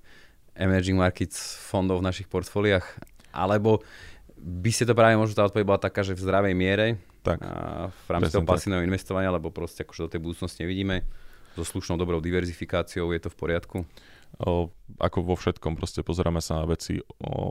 emerging 0.59 0.99
markets 0.99 1.55
fondov 1.55 2.03
v 2.03 2.07
našich 2.11 2.27
portfóliách? 2.27 2.83
Alebo 3.31 3.79
by 4.35 4.71
ste 4.71 4.83
to 4.83 4.95
práve 4.95 5.15
možno 5.15 5.39
tá 5.39 5.47
odpoveď 5.47 5.65
bola 5.67 5.79
taká, 5.79 6.03
že 6.03 6.15
v 6.15 6.23
zdravej 6.23 6.53
miere 6.55 6.87
tak, 7.23 7.39
a 7.43 7.87
v 7.91 8.07
rámci 8.11 8.31
toho 8.31 8.47
pasívneho 8.47 8.83
investovania, 8.83 9.31
lebo 9.31 9.51
proste 9.51 9.83
akože 9.83 10.07
do 10.07 10.11
tej 10.11 10.21
budúcnosti 10.23 10.63
nevidíme, 10.63 11.03
so 11.55 11.63
slušnou 11.63 11.99
dobrou 11.99 12.23
diverzifikáciou 12.23 13.11
je 13.11 13.19
to 13.19 13.29
v 13.31 13.37
poriadku? 13.39 13.77
O, 14.39 14.71
ako 15.01 15.17
vo 15.25 15.35
všetkom, 15.35 15.75
proste 15.75 16.05
pozeráme 16.05 16.39
sa 16.39 16.63
na 16.63 16.65
veci 16.69 17.03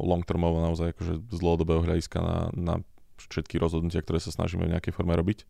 long-termovo 0.04 0.64
naozaj 0.64 0.96
akože 0.96 1.12
z 1.28 1.38
dlhodobého 1.40 1.84
hľadiska 1.84 2.18
na, 2.22 2.38
na 2.54 2.74
všetky 3.18 3.58
rozhodnutia, 3.58 4.00
ktoré 4.00 4.22
sa 4.22 4.30
snažíme 4.32 4.64
v 4.64 4.72
nejakej 4.78 4.94
forme 4.94 5.12
robiť. 5.12 5.44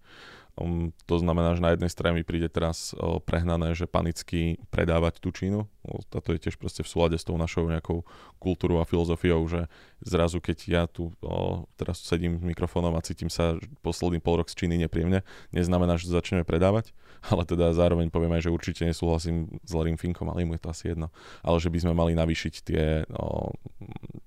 Um, 0.58 0.90
to 1.06 1.22
znamená, 1.22 1.54
že 1.54 1.62
na 1.62 1.70
jednej 1.72 1.90
strane 1.90 2.18
mi 2.18 2.26
príde 2.26 2.50
teraz 2.50 2.90
uh, 2.92 3.22
prehnané, 3.22 3.78
že 3.78 3.86
panicky 3.86 4.58
predávať 4.74 5.22
tú 5.22 5.30
Čínu. 5.30 5.70
A 5.88 6.18
to 6.20 6.34
je 6.34 6.42
tiež 6.42 6.58
proste 6.58 6.82
v 6.82 6.90
súlade 6.90 7.16
s 7.16 7.24
tou 7.24 7.38
našou 7.38 7.70
nejakou 7.70 8.02
kultúrou 8.42 8.82
a 8.82 8.88
filozofiou, 8.88 9.46
že 9.46 9.70
zrazu 10.02 10.42
keď 10.42 10.58
ja 10.66 10.82
tu 10.90 11.14
uh, 11.22 11.62
teraz 11.78 12.02
sedím 12.02 12.42
s 12.42 12.44
mikrofónom 12.44 12.92
a 12.98 13.04
cítim 13.06 13.30
sa 13.30 13.54
posledný 13.86 14.18
pol 14.18 14.42
rok 14.42 14.50
z 14.50 14.58
Číny 14.66 14.76
nepríjemne, 14.82 15.22
neznamená, 15.54 15.94
že 15.96 16.10
začneme 16.10 16.42
predávať, 16.42 16.90
ale 17.32 17.46
teda 17.46 17.70
zároveň 17.70 18.10
poviem 18.10 18.34
aj, 18.34 18.50
že 18.50 18.54
určite 18.54 18.82
nesúhlasím 18.82 19.62
s 19.62 19.70
Larrym 19.70 19.96
Finkom, 19.96 20.26
ale 20.28 20.42
mu 20.42 20.58
je 20.58 20.62
to 20.66 20.72
asi 20.74 20.84
jedno. 20.90 21.14
Ale 21.46 21.62
že 21.62 21.70
by 21.70 21.78
sme 21.86 21.92
mali 21.94 22.12
navýšiť 22.18 22.54
tie, 22.66 22.84
uh, 23.06 23.48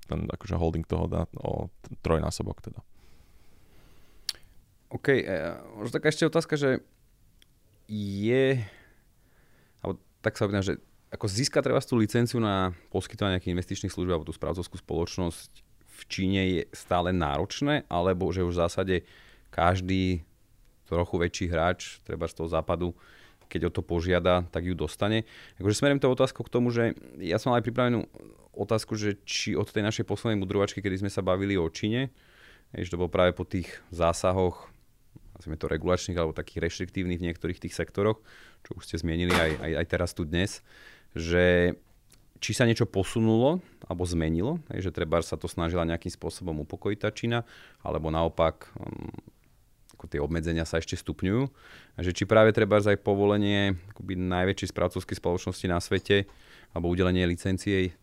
ten 0.08 0.20
akože 0.32 0.56
holding 0.56 0.88
toho 0.88 1.12
na 1.12 1.28
o 1.44 1.67
trojnásobok 2.02 2.63
teda. 2.63 2.80
OK, 4.92 5.08
e, 5.08 5.24
možno 5.80 5.96
taká 5.96 6.12
ešte 6.12 6.28
otázka, 6.28 6.60
že 6.60 6.84
je, 7.88 8.60
alebo 9.80 10.00
tak 10.20 10.36
sa 10.36 10.48
opýtam, 10.48 10.64
že 10.64 10.76
ako 11.12 11.28
získať 11.28 11.68
treba 11.68 11.80
tú 11.84 12.00
licenciu 12.00 12.40
na 12.40 12.72
poskytovanie 12.92 13.40
nejakých 13.40 13.56
investičných 13.56 13.92
služieb 13.92 14.16
alebo 14.16 14.28
tú 14.28 14.36
správcovskú 14.36 14.80
spoločnosť 14.80 15.52
v 15.92 16.02
Číne 16.08 16.42
je 16.48 16.62
stále 16.72 17.12
náročné, 17.12 17.84
alebo 17.92 18.32
že 18.32 18.48
už 18.48 18.56
v 18.56 18.62
zásade 18.64 18.96
každý 19.52 20.24
trochu 20.88 21.16
väčší 21.20 21.46
hráč, 21.52 22.00
treba 22.04 22.28
z 22.28 22.36
toho 22.40 22.48
západu, 22.52 22.96
keď 23.52 23.68
o 23.68 23.72
to 23.72 23.84
požiada, 23.84 24.48
tak 24.48 24.64
ju 24.64 24.76
dostane. 24.76 25.28
Akože 25.60 25.76
smerím 25.76 26.00
to 26.00 26.08
otázku 26.08 26.48
k 26.48 26.52
tomu, 26.52 26.72
že 26.72 26.96
ja 27.20 27.36
som 27.36 27.52
mal 27.52 27.60
aj 27.60 27.68
pripravenú 27.68 28.08
otázku, 28.56 28.96
že 28.96 29.20
či 29.28 29.56
od 29.56 29.68
tej 29.68 29.84
našej 29.84 30.08
poslednej 30.08 30.40
mudrovačky, 30.40 30.80
kedy 30.80 31.04
sme 31.04 31.12
sa 31.12 31.20
bavili 31.20 31.60
o 31.60 31.68
Číne, 31.68 32.12
že 32.72 32.92
to 32.92 33.00
bolo 33.00 33.12
práve 33.12 33.36
po 33.36 33.44
tých 33.44 33.68
zásahoch 33.92 34.71
nazvime 35.36 35.58
to 35.58 35.72
regulačných 35.72 36.17
alebo 36.17 36.36
takých 36.36 36.67
reštriktívnych 36.70 37.20
v 37.20 37.28
niektorých 37.32 37.62
tých 37.67 37.78
sektoroch, 37.78 38.20
čo 38.67 38.78
už 38.78 38.84
ste 38.86 39.02
zmienili 39.02 39.34
aj, 39.34 39.52
aj, 39.60 39.72
aj 39.82 39.86
teraz 39.89 40.12
tu 40.12 40.28
dnes, 40.28 40.62
že 41.15 41.76
či 42.41 42.58
sa 42.58 42.65
niečo 42.65 42.89
posunulo 42.89 43.62
alebo 43.86 44.02
zmenilo, 44.04 44.58
že 44.74 44.89
treba 44.89 45.22
sa 45.22 45.38
to 45.38 45.46
snažila 45.46 45.86
nejakým 45.86 46.10
spôsobom 46.10 46.65
upokojiť 46.65 46.98
tá 46.98 47.13
Čína, 47.13 47.46
alebo 47.86 48.10
naopak 48.10 48.65
um, 48.82 49.13
ako 49.94 50.10
tie 50.10 50.17
obmedzenia 50.17 50.65
sa 50.65 50.82
ešte 50.82 50.98
stupňujú. 50.98 51.46
Že 52.02 52.12
či 52.17 52.24
práve 52.26 52.50
treba 52.50 52.82
aj 52.82 52.98
povolenie 53.06 53.78
akoby 53.94 54.17
najväčšej 54.17 54.74
správcovskej 54.74 55.22
spoločnosti 55.22 55.65
na 55.70 55.78
svete 55.78 56.26
alebo 56.74 56.89
udelenie 56.89 57.30
licencie 57.30 57.94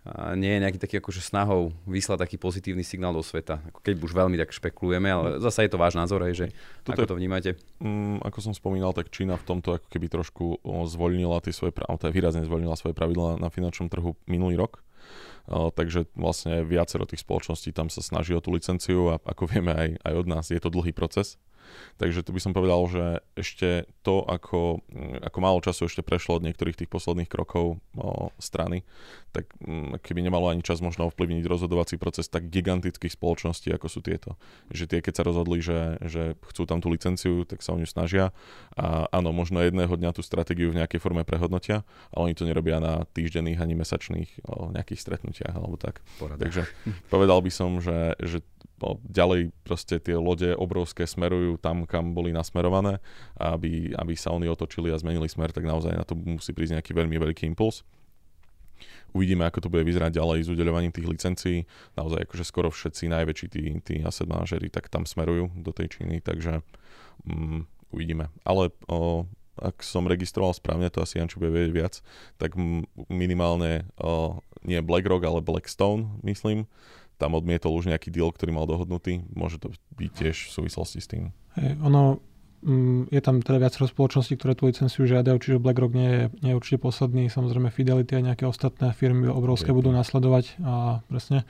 a 0.00 0.32
nie 0.32 0.56
je 0.56 0.62
nejaký 0.64 0.78
taký 0.80 0.96
akože 0.96 1.20
snahou 1.20 1.76
vyslať 1.84 2.24
taký 2.24 2.36
pozitívny 2.40 2.80
signál 2.80 3.12
do 3.12 3.20
sveta. 3.20 3.60
Ako 3.68 3.84
keď 3.84 4.00
už 4.00 4.12
veľmi 4.16 4.40
tak 4.40 4.48
špekulujeme, 4.48 5.12
ale 5.12 5.28
zase 5.44 5.68
je 5.68 5.72
to 5.76 5.76
váš 5.76 5.92
názor, 5.92 6.24
hej, 6.24 6.34
že 6.34 6.46
Toto 6.88 6.96
ako 6.96 7.02
je, 7.04 7.10
to 7.12 7.18
vnímate? 7.20 7.50
Um, 7.84 8.16
ako 8.24 8.38
som 8.40 8.56
spomínal, 8.56 8.96
tak 8.96 9.12
Čína 9.12 9.36
v 9.36 9.44
tomto 9.44 9.76
ako 9.76 9.86
keby 9.92 10.08
trošku 10.08 10.64
zvolnila 10.88 11.44
tie 11.44 11.52
svoje 11.52 11.76
pravidla, 11.76 12.00
teda 12.00 12.16
výrazne 12.16 12.48
zvolnila 12.48 12.80
svoje 12.80 12.96
pravidla 12.96 13.36
na 13.36 13.52
finančnom 13.52 13.92
trhu 13.92 14.16
minulý 14.24 14.56
rok. 14.56 14.80
Uh, 15.44 15.68
takže 15.68 16.08
vlastne 16.16 16.64
viacero 16.64 17.04
tých 17.04 17.20
spoločností 17.20 17.76
tam 17.76 17.92
sa 17.92 18.00
snaží 18.00 18.32
o 18.32 18.40
tú 18.40 18.56
licenciu 18.56 19.12
a 19.12 19.20
ako 19.20 19.52
vieme 19.52 19.76
aj, 19.76 19.88
aj 20.00 20.14
od 20.16 20.26
nás, 20.32 20.48
je 20.48 20.60
to 20.60 20.72
dlhý 20.72 20.96
proces. 20.96 21.36
Takže 22.00 22.24
tu 22.24 22.32
by 22.32 22.40
som 22.40 22.52
povedal, 22.56 22.80
že 22.88 23.04
ešte 23.36 23.84
to, 24.00 24.24
ako, 24.24 24.80
ako 25.20 25.38
málo 25.42 25.60
času 25.60 25.86
ešte 25.86 26.00
prešlo 26.00 26.40
od 26.40 26.46
niektorých 26.48 26.76
tých 26.80 26.90
posledných 26.90 27.28
krokov 27.28 27.76
o, 27.96 28.32
strany, 28.40 28.82
tak 29.30 29.46
mm, 29.62 30.02
keby 30.02 30.26
nemalo 30.26 30.50
ani 30.50 30.64
čas 30.64 30.82
možno 30.82 31.06
ovplyvniť 31.12 31.44
rozhodovací 31.46 32.00
proces 32.00 32.26
tak 32.26 32.50
gigantických 32.50 33.14
spoločností, 33.14 33.70
ako 33.70 33.86
sú 33.86 34.00
tieto. 34.02 34.34
Že 34.72 34.84
tie, 34.90 35.00
keď 35.04 35.14
sa 35.20 35.26
rozhodli, 35.26 35.62
že, 35.62 36.00
že 36.02 36.22
chcú 36.50 36.66
tam 36.66 36.82
tú 36.82 36.90
licenciu, 36.90 37.46
tak 37.46 37.62
sa 37.62 37.76
o 37.76 37.80
ňu 37.80 37.86
snažia. 37.86 38.34
A 38.74 39.06
áno, 39.12 39.30
možno 39.30 39.62
jedného 39.62 39.92
dňa 39.92 40.16
tú 40.16 40.24
stratégiu 40.24 40.72
v 40.74 40.82
nejakej 40.82 40.98
forme 40.98 41.22
prehodnotia, 41.22 41.86
ale 42.10 42.32
oni 42.32 42.34
to 42.34 42.48
nerobia 42.48 42.82
na 42.82 43.06
týždenných 43.12 43.60
ani 43.60 43.74
mesačných 43.78 44.30
o, 44.48 44.74
nejakých 44.74 45.00
stretnutiach 45.00 45.54
alebo 45.54 45.78
tak. 45.78 46.02
Porada. 46.18 46.42
Takže 46.42 46.66
povedal 47.12 47.38
by 47.44 47.52
som, 47.52 47.78
že, 47.78 48.16
že 48.18 48.42
ďalej 49.04 49.52
proste 49.60 50.00
tie 50.00 50.16
lode 50.16 50.56
obrovské 50.56 51.04
smerujú 51.04 51.60
tam, 51.60 51.84
kam 51.84 52.16
boli 52.16 52.32
nasmerované 52.32 52.98
a 53.36 53.54
aby, 53.54 53.92
aby 53.92 54.14
sa 54.16 54.32
oni 54.32 54.48
otočili 54.48 54.88
a 54.88 54.96
zmenili 54.96 55.28
smer, 55.28 55.52
tak 55.52 55.68
naozaj 55.68 55.92
na 55.92 56.04
to 56.08 56.16
musí 56.16 56.56
prísť 56.56 56.80
nejaký 56.80 56.92
veľmi 56.96 57.16
veľký 57.20 57.44
impuls. 57.44 57.84
Uvidíme, 59.10 59.42
ako 59.44 59.66
to 59.66 59.72
bude 59.72 59.82
vyzerať 59.82 60.16
ďalej 60.16 60.46
s 60.46 60.52
udeľovaním 60.54 60.94
tých 60.94 61.10
licencií. 61.10 61.58
Naozaj 61.98 62.30
akože 62.30 62.44
skoro 62.46 62.70
všetci 62.70 63.10
najväčší 63.10 63.46
tí, 63.50 63.62
tí 63.82 63.94
asset 64.06 64.30
manažery 64.30 64.70
tak 64.70 64.86
tam 64.86 65.02
smerujú 65.02 65.50
do 65.58 65.74
tej 65.74 65.98
Číny, 65.98 66.22
takže 66.22 66.62
um, 67.26 67.66
uvidíme. 67.90 68.30
Ale 68.46 68.70
o, 68.86 69.26
ak 69.58 69.82
som 69.82 70.06
registroval 70.06 70.54
správne, 70.54 70.88
to 70.94 71.02
asi 71.02 71.18
Jančo 71.18 71.42
bude 71.42 71.52
vedieť 71.52 71.72
viac, 71.74 71.94
tak 72.38 72.54
minimálne 73.10 73.90
o, 73.98 74.40
nie 74.62 74.78
BlackRock, 74.78 75.26
ale 75.26 75.42
Blackstone, 75.42 76.22
myslím, 76.22 76.70
tam 77.20 77.36
odmietol 77.36 77.76
už 77.76 77.92
nejaký 77.92 78.08
deal, 78.08 78.32
ktorý 78.32 78.56
mal 78.56 78.64
dohodnutý. 78.64 79.20
Môže 79.36 79.60
to 79.60 79.76
byť 80.00 80.10
tiež 80.16 80.36
v 80.48 80.50
súvislosti 80.50 80.98
s 81.04 81.06
tým. 81.06 81.36
Hey, 81.52 81.76
ono, 81.84 82.24
mm, 82.64 83.12
je 83.12 83.20
tam 83.20 83.44
teda 83.44 83.60
viacero 83.60 83.84
spoločností, 83.84 84.40
ktoré 84.40 84.56
tú 84.56 84.64
licenciu 84.64 85.04
žiadajú, 85.04 85.36
čiže 85.36 85.60
BlackRock 85.60 85.92
nie 85.92 86.08
je, 86.08 86.22
nie 86.40 86.50
je 86.56 86.58
určite 86.58 86.80
posledný. 86.80 87.28
Samozrejme 87.28 87.68
Fidelity 87.68 88.16
a 88.16 88.26
nejaké 88.32 88.48
ostatné 88.48 88.96
firmy 88.96 89.28
obrovské 89.28 89.76
budú 89.76 89.92
nasledovať. 89.92 90.56
A, 90.64 91.04
presne. 91.12 91.44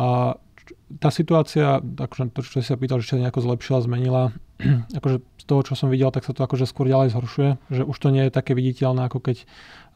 A 0.00 0.40
tá 0.86 1.10
situácia, 1.10 1.82
akože 1.82 2.30
to, 2.30 2.40
čo 2.46 2.62
si 2.62 2.68
sa 2.70 2.78
pýtal, 2.78 3.02
že 3.02 3.14
sa 3.14 3.18
nejako 3.18 3.42
zlepšila, 3.42 3.82
zmenila, 3.82 4.22
akože 4.98 5.18
z 5.18 5.44
toho, 5.44 5.60
čo 5.66 5.74
som 5.74 5.90
videl, 5.90 6.14
tak 6.14 6.22
sa 6.22 6.30
to 6.30 6.46
akože 6.46 6.66
skôr 6.66 6.86
ďalej 6.86 7.14
zhoršuje, 7.14 7.50
že 7.70 7.82
už 7.82 7.96
to 7.98 8.08
nie 8.14 8.26
je 8.26 8.34
také 8.34 8.54
viditeľné, 8.54 9.10
ako 9.10 9.18
keď 9.18 9.46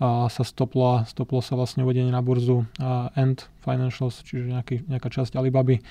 sa 0.01 0.43
stoplo, 0.49 1.05
stoplo 1.05 1.45
sa 1.45 1.61
vlastne 1.61 1.85
uvedenie 1.85 2.09
na 2.09 2.25
burzu 2.25 2.65
a 2.81 3.13
End 3.21 3.53
Financials, 3.61 4.25
čiže 4.25 4.49
nejaký, 4.49 4.77
nejaká 4.89 5.13
časť 5.13 5.37
Alibaby. 5.37 5.85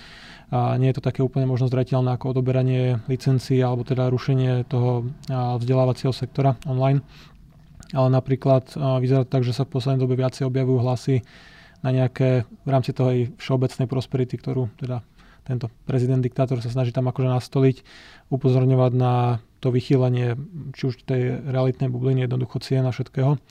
A 0.50 0.82
nie 0.82 0.90
je 0.90 0.98
to 0.98 1.06
také 1.06 1.22
úplne 1.22 1.46
možno 1.46 1.70
zreteľné 1.70 2.18
ako 2.18 2.34
odoberanie 2.34 3.06
licencií 3.06 3.62
alebo 3.62 3.86
teda 3.86 4.10
rušenie 4.10 4.66
toho 4.66 5.06
vzdelávacieho 5.30 6.10
sektora 6.10 6.58
online. 6.66 7.06
Ale 7.94 8.10
napríklad 8.10 8.74
vyzerá 8.98 9.30
to 9.30 9.34
tak, 9.38 9.46
že 9.46 9.54
sa 9.54 9.70
v 9.70 9.78
poslednej 9.78 10.02
dobe 10.02 10.18
viacej 10.18 10.50
objavujú 10.50 10.78
hlasy 10.82 11.22
na 11.80 11.90
nejaké 11.96 12.44
v 12.46 12.70
rámci 12.70 12.92
toho 12.92 13.12
všeobecnej 13.40 13.88
prosperity, 13.88 14.36
ktorú 14.36 14.68
teda 14.80 15.04
tento 15.48 15.72
prezident 15.88 16.22
diktátor 16.22 16.62
sa 16.62 16.70
snaží 16.70 16.94
tam 16.94 17.10
akože 17.10 17.26
nastoliť, 17.26 17.78
upozorňovať 18.30 18.92
na 18.94 19.42
to 19.58 19.74
vychýlenie 19.74 20.38
či 20.78 20.82
už 20.94 21.04
tej 21.04 21.42
realitnej 21.42 21.90
bubliny, 21.90 22.30
jednoducho 22.30 22.62
cien 22.62 22.86
a 22.86 22.94
všetkého. 22.94 23.42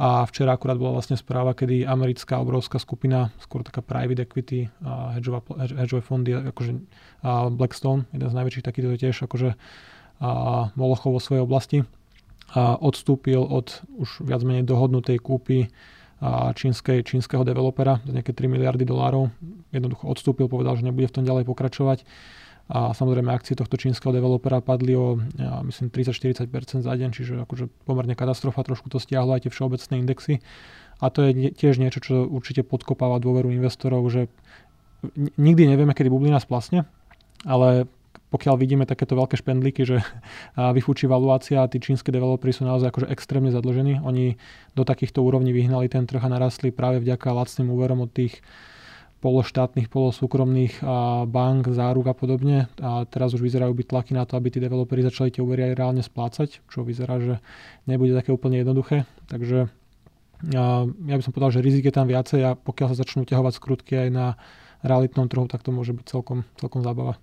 A 0.00 0.24
včera 0.24 0.56
akurát 0.56 0.80
bola 0.80 0.96
vlastne 0.96 1.16
správa, 1.20 1.52
kedy 1.52 1.84
americká 1.84 2.40
obrovská 2.40 2.80
skupina, 2.80 3.32
skôr 3.36 3.60
taká 3.60 3.84
private 3.84 4.24
equity 4.24 4.72
a 4.80 5.12
hedžové 5.76 6.00
fondy, 6.00 6.32
akože 6.32 6.72
a 7.20 7.52
Blackstone, 7.52 8.08
jeden 8.12 8.28
z 8.32 8.36
najväčších 8.36 8.64
takýchto 8.64 8.96
tiež, 8.96 9.16
akože 9.28 9.60
a 10.20 10.30
Molochov 10.76 11.16
vo 11.16 11.20
svojej 11.20 11.44
oblasti, 11.44 11.78
a 12.52 12.76
odstúpil 12.76 13.40
od 13.40 13.80
už 13.96 14.24
viac 14.24 14.44
menej 14.44 14.68
dohodnutej 14.68 15.20
kúpy 15.20 15.72
čínskej, 16.54 17.00
čínskeho 17.02 17.42
developera 17.42 17.98
za 18.04 18.12
nejaké 18.12 18.36
3 18.36 18.52
miliardy 18.52 18.84
dolárov. 18.84 19.32
Jednoducho 19.72 20.04
odstúpil, 20.04 20.46
povedal, 20.52 20.76
že 20.76 20.84
nebude 20.84 21.08
v 21.08 21.14
tom 21.20 21.24
ďalej 21.24 21.48
pokračovať. 21.48 22.04
A 22.70 22.94
samozrejme 22.94 23.34
akcie 23.34 23.58
tohto 23.58 23.74
čínskeho 23.74 24.14
developera 24.14 24.62
padli 24.62 24.94
o 24.94 25.18
myslím 25.66 25.90
30-40% 25.90 26.86
za 26.86 26.92
deň, 26.94 27.10
čiže 27.10 27.32
akože 27.42 27.66
pomerne 27.82 28.14
katastrofa, 28.14 28.62
trošku 28.62 28.86
to 28.86 29.02
stiahlo 29.02 29.34
aj 29.34 29.48
tie 29.48 29.50
všeobecné 29.50 29.94
indexy. 29.98 30.38
A 31.02 31.10
to 31.10 31.26
je 31.26 31.50
tiež 31.50 31.82
niečo, 31.82 31.98
čo 31.98 32.28
určite 32.28 32.62
podkopáva 32.62 33.18
dôveru 33.18 33.50
investorov, 33.50 34.06
že 34.12 34.30
nikdy 35.34 35.66
nevieme, 35.66 35.96
kedy 35.96 36.12
bublina 36.12 36.38
splasne, 36.38 36.86
ale 37.42 37.90
pokiaľ 38.30 38.54
vidíme 38.56 38.86
takéto 38.86 39.18
veľké 39.18 39.34
špendlíky, 39.42 39.82
že 39.82 39.98
vyfúči 40.54 41.10
valuácia 41.10 41.60
a 41.60 41.70
tí 41.70 41.82
čínske 41.82 42.14
developeri 42.14 42.54
sú 42.54 42.62
naozaj 42.62 42.94
akože 42.94 43.10
extrémne 43.10 43.50
zadlžení. 43.50 43.98
Oni 44.06 44.38
do 44.78 44.86
takýchto 44.86 45.18
úrovní 45.20 45.50
vyhnali 45.50 45.90
ten 45.90 46.06
trh 46.06 46.22
a 46.22 46.30
narastli 46.30 46.70
práve 46.70 47.02
vďaka 47.02 47.26
lacným 47.34 47.74
úverom 47.74 48.06
od 48.06 48.14
tých 48.14 48.38
pološtátnych, 49.20 49.92
polosúkromných 49.92 50.80
bank, 51.28 51.68
záruk 51.68 52.08
a 52.08 52.16
podobne. 52.16 52.72
A 52.80 53.04
teraz 53.04 53.36
už 53.36 53.44
vyzerajú 53.44 53.76
byť 53.76 53.86
tlaky 53.92 54.12
na 54.16 54.24
to, 54.24 54.40
aby 54.40 54.48
tí 54.48 54.64
developeri 54.64 55.04
začali 55.04 55.28
tie 55.28 55.44
úvery 55.44 55.68
aj 55.68 55.76
reálne 55.76 56.00
splácať, 56.00 56.64
čo 56.72 56.80
vyzerá, 56.80 57.20
že 57.20 57.36
nebude 57.84 58.16
také 58.16 58.32
úplne 58.32 58.64
jednoduché. 58.64 59.04
Takže 59.28 59.68
ja 60.48 60.88
by 60.88 61.20
som 61.20 61.36
povedal, 61.36 61.52
že 61.52 61.60
rizik 61.60 61.84
je 61.84 61.92
tam 61.92 62.08
viacej 62.08 62.40
a 62.48 62.56
pokiaľ 62.56 62.96
sa 62.96 63.04
začnú 63.04 63.28
ťahovať 63.28 63.60
skrutky 63.60 64.08
aj 64.08 64.08
na 64.08 64.26
realitnom 64.80 65.28
trhu, 65.28 65.44
tak 65.44 65.60
to 65.60 65.68
môže 65.68 65.92
byť 65.92 66.06
celkom, 66.08 66.48
celkom 66.56 66.80
zábava. 66.80 67.20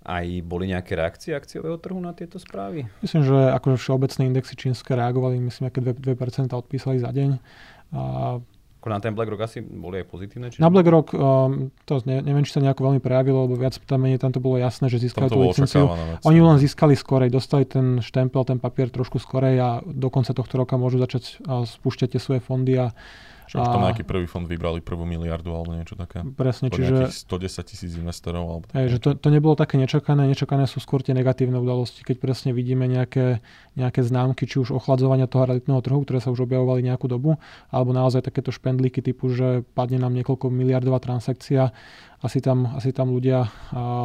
Aj 0.00 0.24
boli 0.40 0.72
nejaké 0.72 0.96
reakcie 0.96 1.36
akciového 1.36 1.76
trhu 1.76 2.00
na 2.00 2.16
tieto 2.16 2.40
správy? 2.40 2.88
Myslím, 3.04 3.20
že 3.20 3.36
akože 3.52 3.76
všeobecné 3.76 4.22
indexy 4.32 4.56
čínske 4.56 4.96
reagovali, 4.96 5.36
myslím, 5.44 5.68
aké 5.68 5.84
2%, 5.84 6.00
2% 6.00 6.56
odpísali 6.56 6.96
za 6.96 7.12
deň. 7.12 7.36
A 7.92 8.00
ako 8.80 8.88
na 8.88 8.96
ten 8.96 9.12
BlackRock 9.12 9.44
asi 9.44 9.60
boli 9.60 10.00
aj 10.00 10.08
pozitívne? 10.08 10.48
Či 10.48 10.64
na 10.64 10.72
BlackRock 10.72 11.12
um, 11.12 11.68
to 11.84 12.00
ne, 12.08 12.24
neviem, 12.24 12.48
či 12.48 12.56
sa 12.56 12.64
nejako 12.64 12.88
veľmi 12.88 13.00
prejavilo, 13.04 13.44
lebo 13.44 13.60
viac 13.60 13.76
tam 13.76 14.00
menej 14.00 14.16
tam 14.16 14.32
to 14.32 14.40
bolo 14.40 14.56
jasné, 14.56 14.88
že 14.88 15.04
získali 15.04 15.28
tú 15.28 15.44
licenciu. 15.44 15.92
Oni 16.24 16.40
len 16.40 16.56
získali 16.56 16.96
skorej, 16.96 17.28
dostali 17.28 17.68
ten 17.68 18.00
štempel, 18.00 18.40
ten 18.48 18.56
papier 18.56 18.88
trošku 18.88 19.20
skorej 19.20 19.60
a 19.60 19.68
do 19.84 20.08
konca 20.08 20.32
tohto 20.32 20.56
roka 20.56 20.80
môžu 20.80 20.96
začať 20.96 21.44
uh, 21.44 21.68
spúšťať 21.68 22.16
tie 22.16 22.20
svoje 22.24 22.40
fondy 22.40 22.80
a 22.80 22.96
Čiže 23.50 23.66
už 23.66 23.74
tam 23.74 23.82
nejaký 23.82 24.06
prvý 24.06 24.30
fond 24.30 24.46
vybrali 24.46 24.78
prvú 24.78 25.02
miliardu 25.02 25.50
alebo 25.50 25.74
niečo 25.74 25.98
také. 25.98 26.22
Presne, 26.22 26.70
čiže... 26.70 27.10
110 27.10 27.66
tisíc 27.66 27.98
investorov. 27.98 28.46
Alebo 28.46 28.64
aj, 28.70 28.86
že 28.86 28.98
to, 29.02 29.18
to 29.18 29.26
nebolo 29.34 29.58
také 29.58 29.74
nečakané. 29.74 30.30
Nečakané 30.30 30.70
sú 30.70 30.78
skôr 30.78 31.02
tie 31.02 31.18
negatívne 31.18 31.58
udalosti, 31.58 32.06
keď 32.06 32.22
presne 32.22 32.54
vidíme 32.54 32.86
nejaké, 32.86 33.42
nejaké 33.74 34.06
známky, 34.06 34.46
či 34.46 34.62
už 34.62 34.70
ochladzovania 34.70 35.26
toho 35.26 35.50
realitného 35.50 35.82
trhu, 35.82 35.98
ktoré 36.06 36.22
sa 36.22 36.30
už 36.30 36.46
objavovali 36.46 36.86
nejakú 36.86 37.10
dobu, 37.10 37.42
alebo 37.74 37.90
naozaj 37.90 38.22
takéto 38.22 38.54
špendlíky 38.54 39.02
typu, 39.02 39.34
že 39.34 39.66
padne 39.74 39.98
nám 39.98 40.14
niekoľko 40.14 40.46
miliardová 40.46 41.02
transakcia, 41.02 41.74
asi 42.22 42.38
tam, 42.38 42.70
asi 42.76 42.92
tam 42.94 43.10
ľudia 43.10 43.48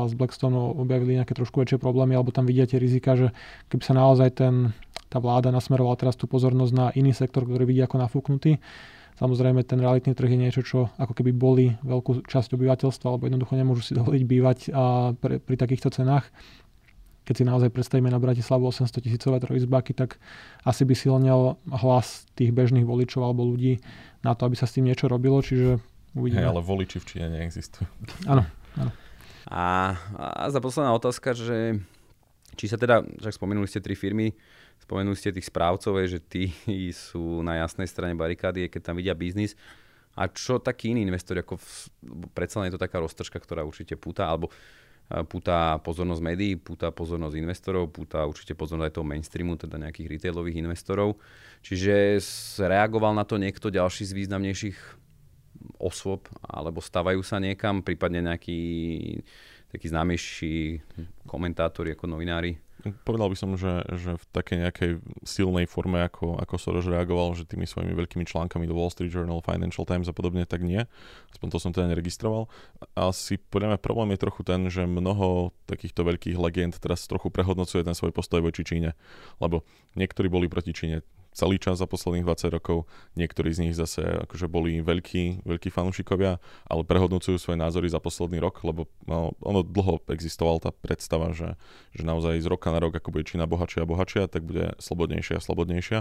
z 0.09 0.13
Blackstone 0.15 0.55
objavili 0.55 1.19
nejaké 1.19 1.35
trošku 1.37 1.61
väčšie 1.61 1.77
problémy, 1.77 2.17
alebo 2.17 2.33
tam 2.33 2.49
vidia 2.49 2.65
tie 2.65 2.81
rizika, 2.81 3.13
že 3.13 3.29
keby 3.67 3.83
sa 3.83 3.93
naozaj 3.93 4.41
ten, 4.41 4.71
tá 5.11 5.19
vláda 5.19 5.51
nasmerovala 5.51 5.99
teraz 5.99 6.15
tú 6.17 6.25
pozornosť 6.25 6.73
na 6.73 6.85
iný 6.95 7.11
sektor, 7.11 7.43
ktorý 7.43 7.67
vidí 7.67 7.83
ako 7.83 7.99
nafúknutý, 7.99 8.57
Samozrejme, 9.15 9.63
ten 9.63 9.79
realitný 9.79 10.11
trh 10.11 10.27
je 10.27 10.39
niečo, 10.39 10.61
čo 10.61 10.91
ako 10.99 11.15
keby 11.15 11.31
boli 11.31 11.71
veľkú 11.87 12.27
časť 12.27 12.59
obyvateľstva, 12.59 13.07
alebo 13.07 13.31
jednoducho 13.31 13.55
nemôžu 13.55 13.81
si 13.87 13.93
dovoliť 13.95 14.23
bývať 14.27 14.57
a 14.75 15.15
pre, 15.15 15.39
pri 15.39 15.55
takýchto 15.55 15.87
cenách. 15.87 16.27
Keď 17.25 17.41
si 17.41 17.43
naozaj 17.47 17.73
predstavíme 17.73 18.11
na 18.11 18.21
Bratislavu 18.21 18.69
800 18.69 19.01
tisícové 19.01 19.41
trojizbáky, 19.41 19.95
tak 19.97 20.21
asi 20.61 20.85
by 20.85 20.93
silnil 20.93 21.57
hlas 21.71 22.27
tých 22.37 22.53
bežných 22.53 22.85
voličov 22.85 23.23
alebo 23.23 23.47
ľudí 23.47 23.81
na 24.21 24.35
to, 24.37 24.45
aby 24.45 24.59
sa 24.59 24.67
s 24.67 24.77
tým 24.77 24.85
niečo 24.85 25.09
robilo, 25.09 25.41
čiže 25.41 25.79
uvidíme. 26.13 26.43
Hey, 26.43 26.51
ale 26.51 26.61
voliči 26.61 27.01
v 27.01 27.05
Číne 27.07 27.27
neexistujú. 27.33 27.87
Áno, 28.29 28.45
áno. 28.77 28.91
A, 29.49 29.95
a 30.17 30.45
za 30.51 30.59
posledná 30.59 30.91
otázka, 30.93 31.33
že 31.37 31.81
či 32.55 32.71
sa 32.71 32.79
teda, 32.79 33.03
však 33.03 33.35
spomenuli 33.35 33.67
ste 33.67 33.83
tri 33.83 33.93
firmy, 33.93 34.31
Spomenuli 34.81 35.15
ste 35.15 35.31
tých 35.31 35.47
správcov, 35.47 35.97
že 36.05 36.19
tí 36.19 36.51
sú 37.07 37.41
na 37.41 37.63
jasnej 37.63 37.87
strane 37.87 38.13
barikády, 38.17 38.67
keď 38.67 38.91
tam 38.91 38.95
vidia 38.99 39.15
biznis. 39.15 39.55
A 40.15 40.31
čo 40.31 40.63
takí 40.63 40.95
iní 40.95 41.03
investori, 41.03 41.43
ako 41.43 41.59
v, 41.59 41.67
predsa 42.31 42.63
je 42.63 42.75
to 42.75 42.79
taká 42.79 43.03
roztržka, 43.03 43.35
ktorá 43.35 43.67
určite 43.67 43.99
púta, 43.99 44.31
alebo 44.31 44.47
púta 45.27 45.77
pozornosť 45.83 46.23
médií, 46.23 46.55
púta 46.55 46.89
pozornosť 46.89 47.35
investorov, 47.35 47.91
púta 47.91 48.23
určite 48.23 48.55
pozornosť 48.55 48.87
aj 48.89 48.95
toho 48.95 49.05
mainstreamu, 49.05 49.53
teda 49.59 49.75
nejakých 49.75 50.07
retailových 50.17 50.63
investorov. 50.65 51.19
Čiže 51.67 52.17
reagoval 52.63 53.11
na 53.11 53.27
to 53.27 53.35
niekto 53.35 53.67
ďalší 53.67 54.07
z 54.07 54.15
významnejších 54.23 54.77
osôb, 55.83 56.31
alebo 56.41 56.79
stavajú 56.79 57.19
sa 57.19 57.37
niekam, 57.43 57.83
prípadne 57.83 58.23
nejakí 58.23 58.59
takí 59.75 59.91
známejší 59.91 60.79
komentátori 61.27 61.91
ako 61.91 62.07
novinári? 62.07 62.55
Povedal 63.01 63.33
by 63.33 63.37
som, 63.37 63.57
že, 63.57 63.81
že 63.97 64.13
v 64.13 64.25
takej 64.29 64.57
nejakej 64.61 64.91
silnej 65.25 65.65
forme, 65.65 66.05
ako, 66.05 66.37
ako 66.37 66.53
Soros 66.61 66.85
reagoval, 66.85 67.33
že 67.33 67.49
tými 67.49 67.65
svojimi 67.65 67.97
veľkými 67.97 68.29
článkami 68.29 68.69
do 68.69 68.77
Wall 68.77 68.93
Street 68.93 69.09
Journal, 69.09 69.41
Financial 69.41 69.89
Times 69.89 70.05
a 70.05 70.13
podobne, 70.13 70.45
tak 70.45 70.61
nie. 70.61 70.85
Aspoň 71.33 71.47
to 71.49 71.57
som 71.57 71.73
teda 71.73 71.89
neregistroval. 71.89 72.45
Asi 72.93 73.41
podľa 73.41 73.73
mňa 73.73 73.79
problém 73.81 74.13
je 74.13 74.21
trochu 74.21 74.41
ten, 74.45 74.69
že 74.69 74.85
mnoho 74.85 75.49
takýchto 75.65 76.05
veľkých 76.05 76.37
legend 76.37 76.77
teraz 76.77 77.09
trochu 77.09 77.33
prehodnocuje 77.33 77.81
ten 77.81 77.97
svoj 77.97 78.13
postoj 78.13 78.45
voči 78.45 78.61
Číne. 78.61 78.93
Lebo 79.41 79.65
niektorí 79.97 80.29
boli 80.29 80.45
proti 80.45 80.69
Číne 80.69 81.01
celý 81.35 81.59
čas 81.59 81.83
za 81.83 81.87
posledných 81.87 82.23
20 82.23 82.55
rokov. 82.55 82.87
Niektorí 83.19 83.51
z 83.51 83.67
nich 83.67 83.75
zase 83.75 84.23
akože 84.23 84.47
boli 84.47 84.79
veľkí, 84.79 85.43
veľkí 85.43 85.67
fanúšikovia, 85.67 86.39
ale 86.65 86.81
prehodnocujú 86.87 87.35
svoje 87.35 87.59
názory 87.59 87.91
za 87.91 87.99
posledný 87.99 88.39
rok, 88.39 88.63
lebo 88.63 88.87
no, 89.03 89.35
ono 89.43 89.59
dlho 89.61 89.99
existovala 90.07 90.63
tá 90.63 90.71
predstava, 90.71 91.35
že, 91.35 91.59
že 91.91 92.07
naozaj 92.07 92.39
z 92.39 92.47
roka 92.47 92.71
na 92.71 92.79
rok, 92.79 92.95
ako 92.95 93.11
bude 93.11 93.27
Čína 93.27 93.43
bohatšia 93.43 93.83
a 93.83 93.89
bohatšia, 93.89 94.31
tak 94.31 94.47
bude 94.47 94.79
slobodnejšia 94.79 95.35
a 95.37 95.43
slobodnejšia. 95.43 95.99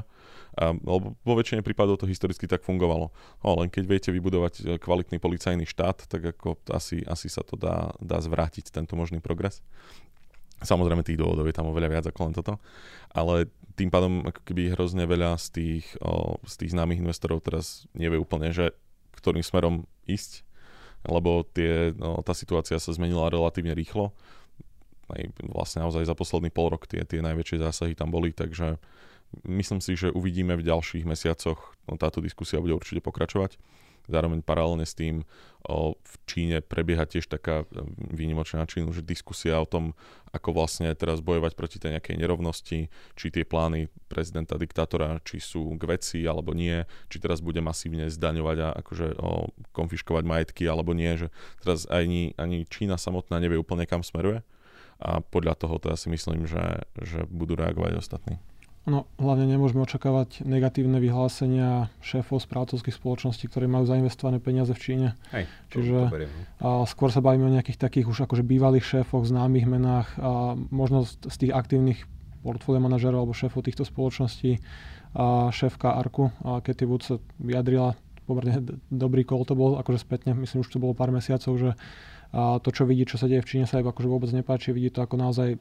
A, 0.54 0.64
lebo 0.78 1.18
vo 1.18 1.34
väčšine 1.34 1.66
prípadov 1.66 1.98
to 1.98 2.06
historicky 2.06 2.46
tak 2.46 2.62
fungovalo. 2.62 3.10
No, 3.42 3.48
len 3.58 3.66
keď 3.74 3.84
viete 3.90 4.10
vybudovať 4.14 4.78
kvalitný 4.78 5.18
policajný 5.18 5.66
štát, 5.66 6.06
tak 6.06 6.22
ako 6.38 6.62
asi, 6.70 7.02
asi 7.02 7.26
sa 7.26 7.42
to 7.42 7.58
dá, 7.58 7.90
dá 7.98 8.22
zvrátiť, 8.22 8.70
tento 8.70 8.94
možný 8.94 9.18
progres. 9.18 9.58
Samozrejme 10.62 11.02
tých 11.02 11.18
dôvodov 11.18 11.48
je 11.48 11.56
tam 11.56 11.70
oveľa 11.70 11.88
viac 11.90 12.04
ako 12.06 12.20
len 12.30 12.34
toto. 12.34 12.54
Ale 13.10 13.50
tým 13.74 13.90
pádom 13.90 14.22
ako 14.22 14.40
keby 14.46 14.74
hrozne 14.74 15.04
veľa 15.04 15.34
z 15.38 15.46
tých, 15.50 15.86
o, 15.98 16.38
z 16.46 16.54
tých 16.62 16.72
známych 16.74 17.02
investorov 17.02 17.42
teraz 17.42 17.90
nevie 17.94 18.18
úplne, 18.18 18.54
že 18.54 18.70
ktorým 19.18 19.42
smerom 19.42 19.88
ísť, 20.06 20.46
lebo 21.06 21.42
tie, 21.48 21.90
no, 21.98 22.22
tá 22.22 22.32
situácia 22.32 22.78
sa 22.78 22.94
zmenila 22.94 23.32
relatívne 23.32 23.74
rýchlo. 23.74 24.14
Aj 25.10 25.20
vlastne 25.44 25.84
naozaj 25.84 26.06
za 26.06 26.16
posledný 26.16 26.48
pol 26.48 26.72
rok 26.72 26.88
tie, 26.88 27.04
tie 27.04 27.20
najväčšie 27.20 27.60
zásahy 27.60 27.92
tam 27.92 28.08
boli, 28.08 28.32
takže 28.32 28.80
myslím 29.44 29.82
si, 29.82 29.98
že 29.98 30.14
uvidíme 30.14 30.54
v 30.56 30.64
ďalších 30.64 31.04
mesiacoch, 31.04 31.76
no 31.90 31.98
táto 31.98 32.22
diskusia 32.24 32.62
bude 32.62 32.78
určite 32.78 33.04
pokračovať 33.04 33.58
Zároveň 34.08 34.44
paralelne 34.44 34.84
s 34.84 34.96
tým 34.96 35.24
v 35.96 36.14
Číne 36.28 36.60
prebieha 36.60 37.08
tiež 37.08 37.24
taká 37.24 37.64
e, 37.64 37.66
výnimočná 38.12 38.68
Čínu, 38.68 38.92
že 38.92 39.00
diskusia 39.00 39.56
o 39.56 39.64
tom, 39.64 39.96
ako 40.28 40.52
vlastne 40.52 40.92
teraz 40.92 41.24
bojovať 41.24 41.56
proti 41.56 41.80
tej 41.80 41.96
nejakej 41.96 42.20
nerovnosti, 42.20 42.92
či 43.16 43.26
tie 43.32 43.48
plány 43.48 43.88
prezidenta 44.12 44.60
diktátora, 44.60 45.24
či 45.24 45.40
sú 45.40 45.72
k 45.80 45.88
veci 45.88 46.20
alebo 46.28 46.52
nie, 46.52 46.84
či 47.08 47.16
teraz 47.16 47.40
bude 47.40 47.64
masívne 47.64 48.12
zdaňovať 48.12 48.56
a 48.60 48.68
akože 48.84 49.16
o, 49.16 49.48
konfiškovať 49.72 50.24
majetky 50.28 50.68
alebo 50.68 50.92
nie, 50.92 51.16
že 51.16 51.32
teraz 51.64 51.88
ani, 51.88 52.36
ani 52.36 52.68
Čína 52.68 53.00
samotná 53.00 53.40
nevie 53.40 53.56
úplne 53.56 53.88
kam 53.88 54.04
smeruje 54.04 54.44
a 55.00 55.24
podľa 55.24 55.56
toho 55.56 55.80
teda 55.80 55.96
si 55.96 56.12
myslím, 56.12 56.44
že, 56.44 56.84
že 57.00 57.24
budú 57.26 57.56
reagovať 57.56 57.98
ostatní. 57.98 58.36
No, 58.84 59.08
hlavne 59.16 59.48
nemôžeme 59.48 59.80
očakávať 59.80 60.44
negatívne 60.44 61.00
vyhlásenia 61.00 61.88
šéfov 62.04 62.44
správcovských 62.44 62.92
spoločností, 62.92 63.48
ktorí 63.48 63.64
majú 63.64 63.88
zainvestované 63.88 64.44
peniaze 64.44 64.76
v 64.76 64.80
Číne. 64.84 65.08
Hej, 65.32 65.48
to, 65.72 65.80
Čiže 65.80 65.96
to 66.12 66.28
a 66.60 66.68
skôr 66.84 67.08
sa 67.08 67.24
bavíme 67.24 67.48
o 67.48 67.54
nejakých 67.56 67.80
takých 67.80 68.12
už 68.12 68.28
akože 68.28 68.44
bývalých 68.44 68.84
šéfoch, 68.84 69.24
známych 69.24 69.64
menách 69.64 70.12
a 70.20 70.52
možno 70.68 71.08
z, 71.08 71.16
z 71.16 71.36
tých 71.48 71.52
aktívnych 71.56 72.04
portfólio 72.44 72.84
manažerov 72.84 73.24
alebo 73.24 73.32
šéfov 73.32 73.64
týchto 73.64 73.88
spoločností. 73.88 74.60
A 75.16 75.48
šéfka 75.48 75.96
Arku, 75.96 76.28
a 76.44 76.60
Katie 76.60 76.84
Wood 76.84 77.02
sa 77.08 77.16
vyjadrila 77.40 77.96
pomerne 78.28 78.60
dobrý 78.88 79.24
kol 79.24 79.44
to 79.44 79.56
bol, 79.56 79.76
akože 79.80 80.00
spätne, 80.00 80.32
myslím, 80.32 80.64
už 80.64 80.72
to 80.72 80.80
bolo 80.80 80.96
pár 80.96 81.12
mesiacov, 81.12 81.56
že 81.60 81.70
a 82.34 82.58
to, 82.58 82.74
čo 82.74 82.82
vidí, 82.82 83.06
čo 83.06 83.14
sa 83.14 83.30
deje 83.30 83.46
v 83.46 83.48
Číne, 83.54 83.64
sa 83.70 83.78
jej 83.78 83.86
akože 83.86 84.10
vôbec 84.10 84.26
nepáči. 84.34 84.74
Vidí 84.74 84.90
to 84.90 85.06
ako 85.06 85.14
naozaj 85.14 85.54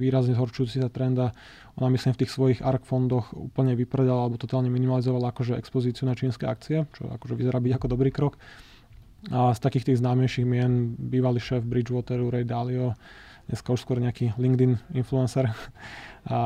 výrazne 0.00 0.32
zhorčujúci 0.32 0.80
sa 0.80 0.88
trend 0.88 1.20
a 1.20 1.36
ona 1.76 1.92
myslím 1.92 2.16
v 2.16 2.24
tých 2.24 2.32
svojich 2.32 2.60
ARK 2.64 2.88
fondoch 2.88 3.28
úplne 3.36 3.76
vypredala 3.76 4.24
alebo 4.24 4.40
totálne 4.40 4.72
minimalizovala 4.72 5.36
akože 5.36 5.60
expozíciu 5.60 6.08
na 6.08 6.16
čínske 6.16 6.48
akcie, 6.48 6.88
čo 6.96 7.12
akože 7.12 7.36
vyzerá 7.36 7.60
byť 7.60 7.72
ako 7.76 7.86
dobrý 7.92 8.08
krok. 8.08 8.40
A 9.28 9.52
z 9.52 9.60
takých 9.60 9.92
tých 9.92 10.00
známejších 10.00 10.48
mien 10.48 10.96
bývalý 10.96 11.44
šéf 11.44 11.60
Bridgewateru, 11.60 12.32
Ray 12.32 12.48
Dalio, 12.48 12.96
dneska 13.48 13.72
už 13.72 13.80
skôr 13.80 13.98
nejaký 13.98 14.36
LinkedIn 14.36 14.94
influencer, 14.94 15.48
a, 16.28 16.38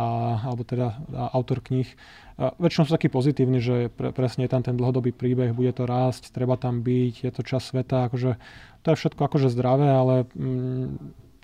alebo 0.46 0.62
teda 0.62 1.02
autor 1.34 1.60
kníh. 1.60 1.90
A 2.38 2.54
väčšinou 2.56 2.88
sú 2.88 2.92
takí 2.94 3.12
pozitívni, 3.12 3.60
že 3.60 3.92
pre, 3.92 4.14
presne 4.14 4.46
je 4.46 4.52
tam 4.54 4.62
ten 4.64 4.78
dlhodobý 4.78 5.12
príbeh, 5.12 5.52
bude 5.52 5.74
to 5.74 5.84
rásť, 5.84 6.32
treba 6.32 6.56
tam 6.56 6.80
byť, 6.80 7.14
je 7.28 7.32
to 7.34 7.42
čas 7.44 7.68
sveta, 7.68 8.08
akože 8.08 8.38
to 8.82 8.86
je 8.90 8.98
všetko 8.98 9.20
akože 9.28 9.52
zdravé, 9.52 9.90
ale 9.90 10.14
mm, 10.32 10.86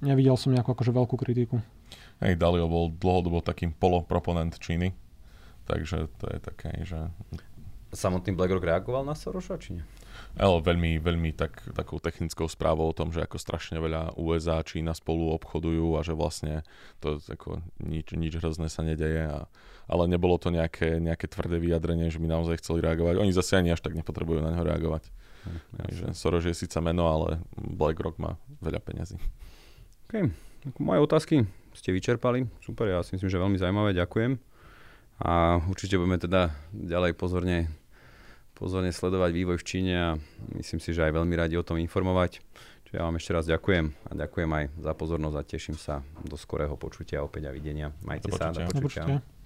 nevidel 0.02 0.38
som 0.38 0.54
nejakú 0.54 0.72
akože 0.72 0.94
veľkú 0.94 1.14
kritiku. 1.18 1.60
Hej, 2.18 2.34
Dalio 2.34 2.66
bol 2.66 2.90
dlhodobo 2.90 3.42
takým 3.42 3.70
poloproponent 3.70 4.58
Číny, 4.58 4.90
takže 5.70 6.10
to 6.18 6.26
je 6.30 6.38
také, 6.42 6.82
že... 6.82 7.10
Samotný 7.88 8.36
BlackRock 8.36 8.64
reagoval 8.64 9.04
na 9.04 9.16
Soroša, 9.16 9.56
či 9.56 9.80
nie? 9.80 9.84
Ale 10.36 10.60
veľmi, 10.60 11.00
veľmi 11.00 11.30
tak, 11.32 11.72
takou 11.72 11.98
technickou 11.98 12.46
správou 12.46 12.90
o 12.90 12.96
tom, 12.96 13.10
že 13.10 13.24
ako 13.24 13.40
strašne 13.40 13.80
veľa 13.80 14.18
USA 14.20 14.60
a 14.60 14.66
Čína 14.66 14.92
spolu 14.92 15.32
obchodujú 15.34 15.96
a 15.96 16.04
že 16.04 16.12
vlastne 16.12 16.68
to 17.00 17.16
ako 17.16 17.64
nič, 17.80 18.12
nič 18.12 18.36
hrozné 18.38 18.68
sa 18.68 18.84
nedeje. 18.84 19.24
A, 19.24 19.48
ale 19.88 20.04
nebolo 20.04 20.36
to 20.36 20.52
nejaké, 20.52 21.00
nejaké 21.00 21.32
tvrdé 21.32 21.56
vyjadrenie, 21.56 22.12
že 22.12 22.20
by 22.20 22.28
naozaj 22.28 22.60
chceli 22.60 22.84
reagovať. 22.84 23.18
Oni 23.18 23.32
zase 23.32 23.56
ani 23.56 23.72
až 23.72 23.80
tak 23.80 23.96
nepotrebujú 23.96 24.44
na 24.44 24.52
neho 24.52 24.64
reagovať. 24.68 25.08
Hm, 25.48 25.58
Takže 25.80 26.04
Soros 26.12 26.44
je 26.44 26.52
síce 26.52 26.76
meno, 26.84 27.08
ale 27.08 27.40
BlackRock 27.56 28.20
má 28.20 28.36
veľa 28.60 28.84
peňazí. 28.84 29.16
OK. 30.06 30.28
Moje 30.76 31.00
otázky 31.00 31.36
ste 31.72 31.94
vyčerpali. 31.94 32.50
Super, 32.60 32.90
ja 32.90 33.00
si 33.06 33.14
myslím, 33.16 33.30
že 33.30 33.38
veľmi 33.38 33.58
zaujímavé. 33.58 33.90
Ďakujem. 33.94 34.36
A 35.18 35.58
určite 35.66 35.98
budeme 35.98 36.18
teda 36.18 36.54
ďalej 36.70 37.18
pozorne 37.18 37.70
pozorne 38.58 38.90
sledovať 38.90 39.30
vývoj 39.30 39.56
v 39.62 39.64
Číne 39.64 39.94
a 39.94 40.10
myslím 40.58 40.82
si, 40.82 40.90
že 40.90 41.06
aj 41.06 41.14
veľmi 41.14 41.34
radi 41.38 41.54
o 41.54 41.62
tom 41.62 41.78
informovať. 41.78 42.42
Čiže 42.90 42.94
ja 42.98 43.06
vám 43.06 43.16
ešte 43.16 43.30
raz 43.30 43.44
ďakujem 43.46 43.86
a 44.10 44.12
ďakujem 44.18 44.50
aj 44.50 44.64
za 44.82 44.92
pozornosť 44.98 45.36
a 45.38 45.42
teším 45.46 45.76
sa 45.78 46.02
do 46.26 46.34
skorého 46.34 46.74
počutia 46.74 47.22
opäť 47.22 47.48
a 47.48 47.54
videnia. 47.54 47.94
Majte 48.02 48.32
do 48.32 48.36
sa, 48.36 48.50
do 48.50 48.66
počutia. 48.66 48.74
Do 48.74 48.82
počutia. 48.82 49.37